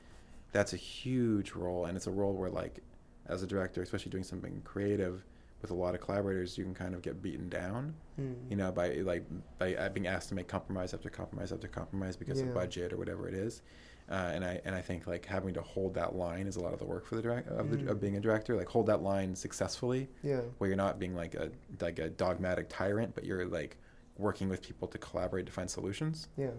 that's 0.52 0.74
a 0.74 0.78
huge 0.78 1.52
role, 1.54 1.86
and 1.86 1.96
it's 1.96 2.08
a 2.08 2.12
role 2.12 2.34
where 2.34 2.50
like 2.50 2.80
as 3.28 3.44
a 3.44 3.48
director, 3.48 3.82
especially 3.82 4.10
doing 4.12 4.24
something 4.24 4.62
creative 4.64 5.24
with 5.62 5.72
a 5.72 5.74
lot 5.74 5.94
of 5.94 6.02
collaborators, 6.02 6.58
you 6.58 6.64
can 6.64 6.74
kind 6.74 6.96
of 6.96 7.02
get 7.02 7.22
beaten 7.22 7.50
down 7.50 7.94
Hmm. 8.16 8.34
you 8.50 8.56
know, 8.56 8.72
by 8.72 8.94
like 8.96 9.24
by 9.58 9.76
uh, 9.76 9.90
being 9.90 10.08
asked 10.08 10.30
to 10.30 10.36
make 10.36 10.48
compromise 10.48 10.94
after 10.94 11.10
compromise 11.10 11.52
after 11.52 11.68
compromise 11.68 12.16
because 12.16 12.40
Yeah. 12.42 12.48
of 12.48 12.54
budget 12.54 12.94
or 12.94 12.98
whatever 12.98 13.28
it 13.28 13.34
is. 13.34 13.62
Uh, 14.10 14.32
and 14.34 14.44
I 14.44 14.60
and 14.66 14.74
I 14.74 14.82
think 14.82 15.06
like 15.06 15.26
having 15.26 15.54
to 15.54 15.62
hold 15.62 15.94
that 15.94 16.16
line 16.16 16.48
is 16.48 16.56
a 16.56 16.62
lot 16.62 16.74
of 16.74 16.80
the 16.80 16.86
work 16.86 17.06
for 17.06 17.16
the 17.16 17.22
direct 17.22 17.48
of, 17.50 17.70
the, 17.70 17.78
Mm. 17.78 17.90
of 17.90 18.00
being 18.02 18.16
a 18.18 18.20
director. 18.20 18.56
Like 18.56 18.68
hold 18.70 18.88
that 18.88 19.04
line 19.04 19.36
successfully, 19.36 20.10
yeah 20.24 20.42
where 20.58 20.68
you're 20.70 20.78
not 20.78 20.98
being 20.98 21.14
like 21.16 21.36
a 21.36 21.52
like 21.82 22.00
a 22.00 22.10
dogmatic 22.10 22.68
tyrant, 22.70 23.14
but 23.14 23.24
you're 23.26 23.46
like 23.46 23.78
working 24.18 24.50
with 24.50 24.62
people 24.62 24.88
to 24.88 24.98
collaborate 24.98 25.46
to 25.46 25.52
find 25.52 25.70
solutions. 25.70 26.28
yeah 26.38 26.50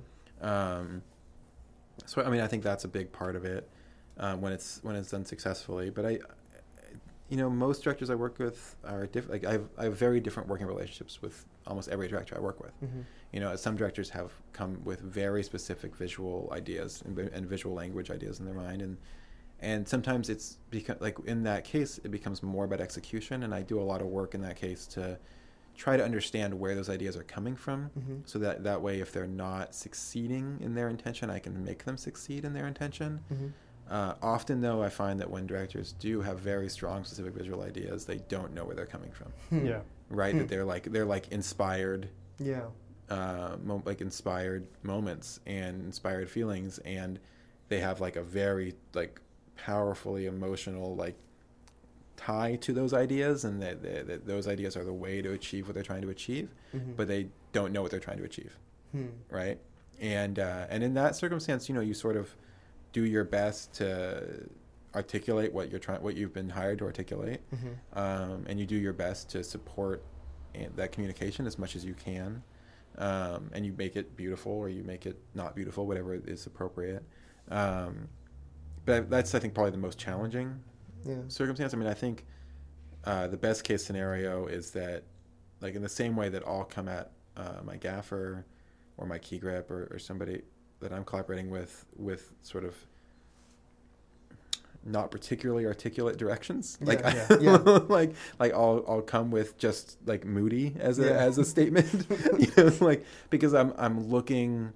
Um, 0.41 1.03
so 2.07 2.23
I 2.23 2.31
mean, 2.31 2.41
I 2.41 2.47
think 2.47 2.63
that's 2.63 2.85
a 2.85 2.89
big 2.89 3.11
part 3.13 3.35
of 3.37 3.45
it. 3.45 3.69
Um, 4.21 4.41
when 4.41 4.53
it's 4.53 4.79
when 4.83 4.95
it's 4.95 5.11
done 5.11 5.25
successfully. 5.25 5.91
But 5.91 6.07
I, 6.07 6.19
you 7.29 7.37
know, 7.37 7.49
most 7.51 7.83
directors 7.85 8.11
I 8.11 8.15
work 8.15 8.39
with 8.39 8.77
are 8.85 9.07
different. 9.07 9.43
Like 9.43 9.51
I 9.51 9.53
have, 9.53 9.69
I 9.79 9.85
have 9.85 9.97
very 9.97 10.21
different 10.21 10.49
working 10.49 10.67
relationships 10.67 11.21
with 11.23 11.45
almost 11.67 11.89
every 11.89 12.09
director 12.09 12.37
I 12.37 12.41
work 12.41 12.61
with. 12.61 12.73
Mhm. 12.83 13.05
You 13.33 13.41
know, 13.41 13.55
some 13.57 13.77
directors 13.77 14.11
have 14.11 14.33
come 14.53 14.81
with 14.85 15.01
very 15.01 15.43
specific 15.43 15.95
visual 15.97 16.49
ideas 16.53 17.03
and, 17.05 17.19
and 17.19 17.47
visual 17.47 17.75
language 17.75 18.11
ideas 18.11 18.41
in 18.41 18.47
their 18.47 18.55
mind, 18.55 18.83
and 18.83 18.97
and 19.61 19.87
sometimes 19.89 20.29
it's 20.29 20.59
because 20.71 20.97
like 21.01 21.19
in 21.27 21.43
that 21.45 21.65
case 21.65 21.99
it 22.03 22.11
becomes 22.11 22.43
more 22.43 22.65
about 22.65 22.81
execution, 22.81 23.43
and 23.45 23.55
I 23.55 23.63
do 23.63 23.81
a 23.81 23.83
lot 23.93 24.01
of 24.01 24.09
work 24.09 24.35
in 24.35 24.41
that 24.43 24.57
case 24.57 24.87
to 24.89 25.19
try 25.77 25.97
to 25.97 26.05
understand 26.05 26.53
where 26.59 26.75
those 26.75 26.91
ideas 26.91 27.17
are 27.17 27.23
coming 27.23 27.55
from, 27.57 27.91
Mhm. 27.99 28.29
so 28.29 28.39
that 28.41 28.65
that 28.65 28.83
way 28.83 29.01
if 29.01 29.13
they're 29.13 29.27
not 29.27 29.75
succeeding 29.75 30.59
in 30.61 30.75
their 30.75 30.89
intention, 30.89 31.31
I 31.31 31.39
can 31.39 31.65
make 31.65 31.85
them 31.85 31.97
succeed 31.97 32.45
in 32.45 32.53
their 32.55 32.67
intention. 32.67 33.21
Mhm. 33.33 33.53
Uh, 33.91 34.15
often, 34.23 34.61
though, 34.61 34.83
I 34.83 34.89
find 34.89 35.19
that 35.19 35.29
when 35.29 35.47
directors 35.47 35.93
do 35.99 36.21
have 36.21 36.39
very 36.39 36.69
strong 36.69 37.05
specific 37.05 37.35
visual 37.35 37.63
ideas, 37.63 38.05
they 38.07 38.19
don't 38.29 38.55
know 38.55 38.65
where 38.65 38.77
they're 38.77 38.87
coming 38.87 39.11
from. 39.11 39.33
Hmm. 39.51 39.67
Yeah. 39.67 39.81
Right? 40.09 40.33
Hmm. 40.33 40.39
That 40.39 40.49
they're 40.49 40.65
like 40.65 40.85
they're 40.85 41.05
like 41.05 41.29
inspired, 41.33 42.09
Yeah. 42.39 42.67
uh, 43.09 43.57
mo- 43.65 43.83
like 43.85 44.01
inspired 44.01 44.67
moments 44.85 45.41
and 45.47 45.85
inspired 45.85 46.31
feelings, 46.31 46.79
and 46.79 47.19
they 47.69 47.81
have 47.81 48.01
like 48.01 48.15
a 48.17 48.23
very 48.23 48.75
like 48.95 49.21
powerfully 49.57 50.27
emotional 50.27 50.95
like 50.97 51.17
tie 52.17 52.57
to 52.57 52.73
those 52.73 52.93
ideas, 52.93 53.45
and 53.45 53.61
that, 53.63 53.83
that, 53.83 54.07
that 54.07 54.27
those 54.27 54.47
ideas 54.47 54.77
are 54.77 54.85
the 54.85 54.93
way 54.93 55.23
to 55.23 55.33
achieve 55.33 55.67
what 55.67 55.75
they're 55.75 55.83
trying 55.83 56.03
to 56.03 56.11
achieve, 56.11 56.51
Mhm. 56.75 56.97
but 56.97 57.09
they 57.09 57.29
don't 57.53 57.73
know 57.73 57.83
what 57.83 57.91
they're 57.91 57.99
trying 58.01 58.19
to 58.19 58.25
achieve 58.25 58.57
Hmm. 58.93 59.07
right? 59.31 59.59
And 60.01 60.39
uh, 60.39 60.67
and 60.71 60.83
in 60.85 60.95
that 60.95 61.17
circumstance, 61.17 61.69
you 61.69 61.75
know, 61.75 61.81
you 61.81 61.95
sort 61.95 62.17
of 62.17 62.35
do 62.93 63.05
your 63.05 63.25
best 63.25 63.73
to 63.75 64.49
articulate 64.95 65.53
what 65.53 65.71
you're 65.71 65.79
trying, 65.79 66.03
what 66.03 66.17
you've 66.17 66.33
been 66.35 66.49
hired 66.51 66.79
to 66.79 66.85
articulate, 66.85 67.41
Mhm. 67.53 67.77
um, 67.97 68.45
and 68.49 68.59
you 68.59 68.67
do 68.67 68.77
your 68.77 68.93
best 68.93 69.29
to 69.31 69.45
support 69.45 70.03
that 70.77 70.91
communication 70.91 71.47
as 71.47 71.59
much 71.59 71.77
as 71.77 71.85
you 71.85 71.95
can, 71.95 72.43
um, 72.99 73.51
and 73.53 73.65
you 73.65 73.73
make 73.75 73.95
it 73.95 74.17
beautiful 74.17 74.51
or 74.53 74.69
you 74.69 74.83
make 74.83 75.07
it 75.07 75.17
not 75.35 75.55
beautiful, 75.55 75.87
whatever 75.87 76.15
is 76.15 76.45
appropriate. 76.47 77.05
Um, 77.49 78.09
but 78.85 79.09
that's 79.09 79.35
I 79.35 79.39
think 79.39 79.55
probably 79.55 79.71
the 79.71 79.79
most 79.79 79.99
challenging 79.99 80.61
Yeah. 81.05 81.23
circumstance. 81.29 81.73
I 81.73 81.77
mean, 81.77 81.87
I 81.89 81.95
think 81.95 82.27
uh, 83.05 83.29
the 83.29 83.37
best 83.37 83.65
case 83.65 83.83
scenario 83.85 84.47
is 84.47 84.73
that, 84.73 85.05
like, 85.63 85.75
in 85.75 85.83
the 85.83 85.89
same 85.89 86.17
way 86.17 86.29
that 86.29 86.43
I'll 86.47 86.65
come 86.65 86.89
at 86.89 87.13
uh, 87.37 87.61
my 87.65 87.77
gaffer 87.77 88.45
or 88.99 89.07
my 89.07 89.19
key 89.19 89.39
grip 89.39 89.71
or, 89.71 89.89
or 89.91 89.99
somebody 89.99 90.43
that 90.81 90.93
I'm 90.93 91.05
collaborating 91.05 91.51
with 91.51 91.85
with 91.97 92.33
sort 92.43 92.65
of 92.65 92.75
not 94.83 95.11
particularly 95.11 95.67
articulate 95.67 96.17
directions. 96.17 96.79
Yeah, 96.81 96.87
like, 96.87 97.01
yeah, 97.03 97.27
yeah. 97.41 97.57
like, 97.89 98.15
like 98.39 98.53
I'll 98.55 98.83
I'll 98.89 99.03
come 99.03 99.31
with 99.31 99.59
just 99.59 99.99
like 100.07 100.25
moody 100.25 100.75
as 100.81 100.99
a 100.99 101.15
as 101.19 101.37
a 101.39 101.45
statement, 101.45 102.07
you 102.39 102.47
know, 102.57 102.73
like 102.81 103.05
because 103.29 103.53
I'm 103.55 103.75
I'm 103.77 104.09
looking 104.09 104.73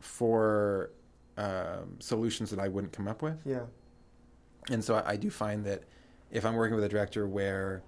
for 0.00 0.90
um, 1.36 1.96
solutions 2.00 2.50
that 2.50 2.58
I 2.58 2.68
wouldn't 2.68 2.92
come 2.92 3.06
up 3.08 3.22
with 3.22 3.38
Yeah. 3.44 3.64
and 4.70 4.82
so 4.82 4.94
I, 4.96 5.10
I 5.12 5.16
do 5.16 5.30
find 5.30 5.64
that 5.66 5.82
if 6.30 6.46
I'm 6.46 6.54
working 6.54 6.74
with 6.76 6.84
a 6.84 6.88
director 6.88 7.26
where 7.28 7.82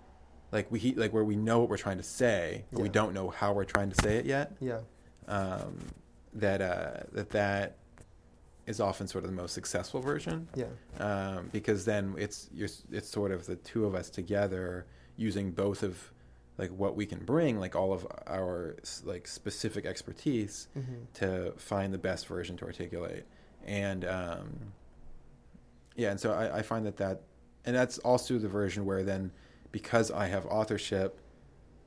like 0.52 0.70
we 0.70 0.92
like 0.96 1.12
where 1.14 1.24
we 1.24 1.34
know 1.36 1.60
what 1.60 1.68
we're 1.70 1.78
trying 1.78 1.96
to 1.96 2.02
say 2.02 2.64
but 2.72 2.80
we 2.82 2.88
don't 2.90 3.14
know 3.14 3.30
how 3.30 3.52
we're 3.54 3.64
trying 3.64 3.88
to 3.90 4.02
say 4.02 4.16
it 4.16 4.26
yet 4.26 4.52
Yeah. 4.60 4.80
um, 5.28 5.78
that 6.34 6.60
uh, 6.60 7.02
that 7.12 7.30
that 7.30 7.76
is 8.66 8.80
often 8.80 9.06
sort 9.08 9.24
of 9.24 9.30
the 9.30 9.36
most 9.36 9.54
successful 9.54 10.00
version 10.00 10.46
Yeah. 10.54 10.66
um, 11.00 11.48
because 11.52 11.84
then 11.86 12.14
it's 12.18 12.50
you're, 12.52 12.68
it's 12.92 13.08
sort 13.08 13.32
of 13.32 13.46
the 13.46 13.56
two 13.56 13.86
of 13.86 13.94
us 13.94 14.10
together 14.10 14.84
using 15.16 15.52
both 15.52 15.82
of 15.82 16.12
like 16.58 16.70
what 16.70 16.94
we 16.96 17.06
can 17.06 17.20
bring 17.24 17.58
like 17.58 17.74
all 17.74 17.92
of 17.94 18.06
our 18.26 18.76
like 19.04 19.26
specific 19.26 19.86
expertise 19.86 20.68
Mhm. 20.76 21.06
to 21.14 21.52
find 21.56 21.94
the 21.94 21.98
best 21.98 22.26
version 22.26 22.56
to 22.58 22.66
articulate 22.66 23.24
and 23.64 24.04
um, 24.04 24.72
yeah 25.96 26.10
and 26.10 26.20
so 26.20 26.32
I, 26.32 26.58
I 26.58 26.62
find 26.62 26.84
that 26.86 26.96
that 26.98 27.22
and 27.64 27.74
that's 27.74 27.98
also 27.98 28.38
the 28.38 28.48
version 28.48 28.84
where 28.84 29.02
then 29.02 29.30
because 29.72 30.10
i 30.10 30.26
have 30.26 30.46
authorship 30.46 31.18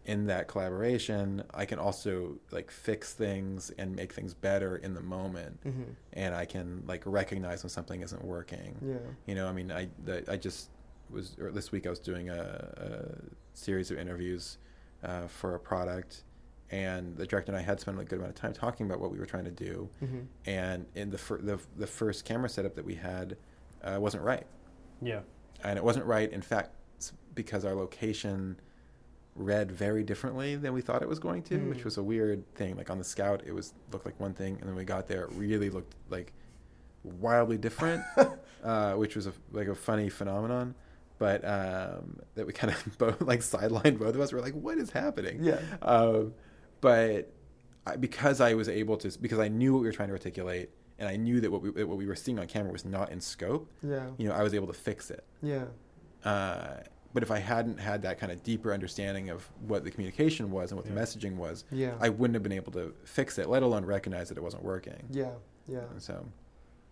in 0.06 0.26
that 0.26 0.48
collaboration 0.48 1.44
i 1.54 1.64
can 1.66 1.78
also 1.78 2.36
like 2.52 2.72
fix 2.72 3.14
things 3.14 3.72
and 3.78 3.96
make 3.96 4.12
things 4.12 4.34
better 4.34 4.78
in 4.78 4.94
the 4.96 5.02
moment 5.02 5.60
Mhm. 5.64 5.96
and 6.14 6.34
i 6.34 6.44
can 6.46 6.84
like 6.88 7.04
recognize 7.06 7.62
when 7.64 7.70
something 7.70 8.02
isn't 8.02 8.24
working 8.24 8.76
Yeah. 8.82 8.96
you 9.28 9.36
know 9.36 9.48
i 9.48 9.52
mean 9.52 9.72
i 9.72 9.88
the, 10.04 10.24
i 10.32 10.38
just 10.38 10.70
was 11.12 11.36
or 11.40 11.52
this 11.52 11.72
week 11.72 11.86
i 11.86 11.90
was 11.92 12.00
doing 12.00 12.30
a, 12.30 12.34
a 12.36 13.16
series 13.54 13.92
of 13.92 14.00
interviews 14.00 14.58
uh, 15.04 15.28
for 15.28 15.54
a 15.56 15.60
product 15.60 16.24
and 16.72 17.16
the 17.18 17.28
director 17.28 17.52
and 17.52 17.60
i 17.60 17.62
had 17.64 17.80
spent 17.80 18.00
a 18.00 18.04
good 18.04 18.18
amount 18.18 18.30
of 18.32 18.36
time 18.36 18.54
talking 18.54 18.88
about 18.88 19.00
what 19.00 19.12
we 19.12 19.20
were 19.20 19.26
trying 19.28 19.46
to 19.46 19.52
do 19.52 19.88
Mhm. 20.04 20.26
and 20.48 20.86
in 20.96 21.12
the 21.12 21.18
fir- 21.20 21.42
the, 21.42 21.60
the 21.78 21.88
first 21.88 22.26
camera 22.26 22.50
setup 22.50 22.74
that 22.76 22.86
we 22.86 22.96
had 22.96 23.38
uh, 23.84 23.98
wasn't 24.00 24.24
right 24.24 24.48
Yeah. 25.02 25.22
and 25.64 25.78
it 25.78 25.84
wasn't 25.84 26.06
right 26.06 26.32
in 26.32 26.42
fact 26.42 26.72
because 27.36 27.66
our 27.66 27.76
location 27.76 28.60
read 29.36 29.72
very 29.72 30.04
differently 30.04 30.56
than 30.56 30.74
we 30.74 30.82
thought 30.82 31.02
it 31.02 31.08
was 31.10 31.20
going 31.20 31.42
to 31.44 31.58
which 31.70 31.80
Mm. 31.80 31.86
was 31.86 31.98
a 31.98 32.04
weird 32.04 32.44
thing 32.56 32.76
like 32.76 32.90
on 32.90 32.98
the 32.98 33.04
scout 33.04 33.42
it 33.46 33.54
was 33.54 33.74
looked 33.92 34.06
like 34.06 34.20
one 34.20 34.34
thing 34.34 34.58
and 34.60 34.68
then 34.70 34.76
we 34.76 34.84
got 34.84 35.08
there 35.08 35.24
it 35.24 35.32
really 35.34 35.70
looked 35.70 35.96
like 36.10 36.34
wildly 37.04 37.58
different 37.58 38.04
uh, 38.64 38.94
which 38.94 39.16
was 39.16 39.28
a, 39.28 39.34
like 39.52 39.68
a 39.68 39.76
funny 39.76 40.10
phenomenon 40.10 40.76
but 41.18 41.44
um, 41.46 42.20
that 42.36 42.46
we 42.46 42.52
kind 42.54 42.74
of 42.74 42.98
both 42.98 43.22
like 43.22 43.40
sidelined 43.40 43.98
both 44.00 44.14
of 44.16 44.20
us 44.22 44.34
we're 44.34 44.42
like 44.42 44.54
what 44.54 44.78
is 44.78 44.90
happening 44.92 45.38
Yeah. 45.44 45.60
um, 45.82 46.34
but 46.82 47.32
I, 47.88 47.96
because 47.96 48.42
I 48.42 48.54
was 48.54 48.70
able 48.70 48.98
to, 48.98 49.18
because 49.20 49.40
I 49.40 49.48
knew 49.48 49.74
what 49.74 49.80
we 49.82 49.88
were 49.88 49.92
trying 49.92 50.10
to 50.10 50.14
articulate, 50.14 50.70
and 51.00 51.10
I 51.10 51.16
knew 51.16 51.42
that 51.42 51.50
what 51.52 51.64
we 51.64 51.72
that 51.72 51.88
what 51.88 51.98
we 51.98 52.06
were 52.06 52.16
seeing 52.16 52.38
on 52.38 52.46
camera 52.46 52.72
was 52.72 52.86
not 52.86 53.12
in 53.12 53.20
scope. 53.20 53.68
Yeah. 53.82 54.06
You 54.20 54.28
know, 54.30 54.36
I 54.36 54.44
was 54.44 54.54
able 54.54 54.68
to 54.68 54.74
fix 54.74 55.10
it. 55.10 55.24
Yeah. 55.42 55.66
Uh, 56.24 56.82
but 57.14 57.24
if 57.24 57.32
I 57.32 57.40
hadn't 57.40 57.80
had 57.80 58.02
that 58.04 58.20
kind 58.20 58.32
of 58.32 58.42
deeper 58.44 58.74
understanding 58.74 59.30
of 59.30 59.50
what 59.68 59.84
the 59.84 59.92
communication 59.92 60.52
was 60.52 60.72
and 60.72 60.78
what 60.80 60.86
Yeah. 60.88 60.94
the 60.96 61.02
messaging 61.02 61.36
was, 61.36 61.66
Yeah. 61.72 61.94
I 62.00 62.10
wouldn't 62.10 62.36
have 62.36 62.44
been 62.44 62.52
able 62.52 62.72
to 62.74 62.94
fix 63.04 63.38
it, 63.38 63.50
let 63.50 63.64
alone 63.64 63.86
recognize 63.86 64.30
that 64.30 64.38
it 64.38 64.42
wasn't 64.44 64.64
working. 64.64 65.04
Yeah. 65.12 65.32
Yeah. 65.68 65.86
And 65.92 66.02
so, 66.02 66.26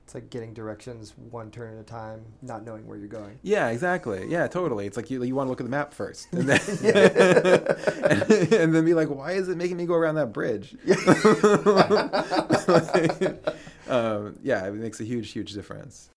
It's 0.05 0.15
like 0.15 0.29
getting 0.31 0.53
directions 0.55 1.13
one 1.29 1.51
turn 1.51 1.75
at 1.75 1.79
a 1.79 1.83
time, 1.83 2.21
not 2.41 2.65
knowing 2.65 2.87
where 2.87 2.97
you're 2.97 3.07
going. 3.07 3.37
yeah, 3.43 3.67
exactly. 3.69 4.25
Yeah, 4.27 4.47
totally. 4.47 4.87
It's 4.87 4.97
like 4.97 5.11
you 5.11 5.21
you 5.23 5.35
want 5.35 5.45
to 5.47 5.49
look 5.51 5.61
at 5.61 5.65
the 5.65 5.69
map 5.69 5.93
first, 5.93 6.27
and 6.33 6.49
then 6.49 6.59
and, 6.83 8.31
and 8.53 8.75
then 8.75 8.85
be 8.85 8.93
like, 8.95 9.09
why 9.09 9.33
is 9.33 9.47
it 9.49 9.57
making 9.57 9.77
me 9.77 9.85
go 9.85 9.93
around 9.93 10.15
that 10.15 10.33
bridge? 10.33 10.75
um, 13.87 14.35
yeah, 14.43 14.65
it 14.67 14.73
makes 14.73 14.99
a 14.99 15.03
huge, 15.03 15.31
huge 15.31 15.53
difference. 15.53 16.09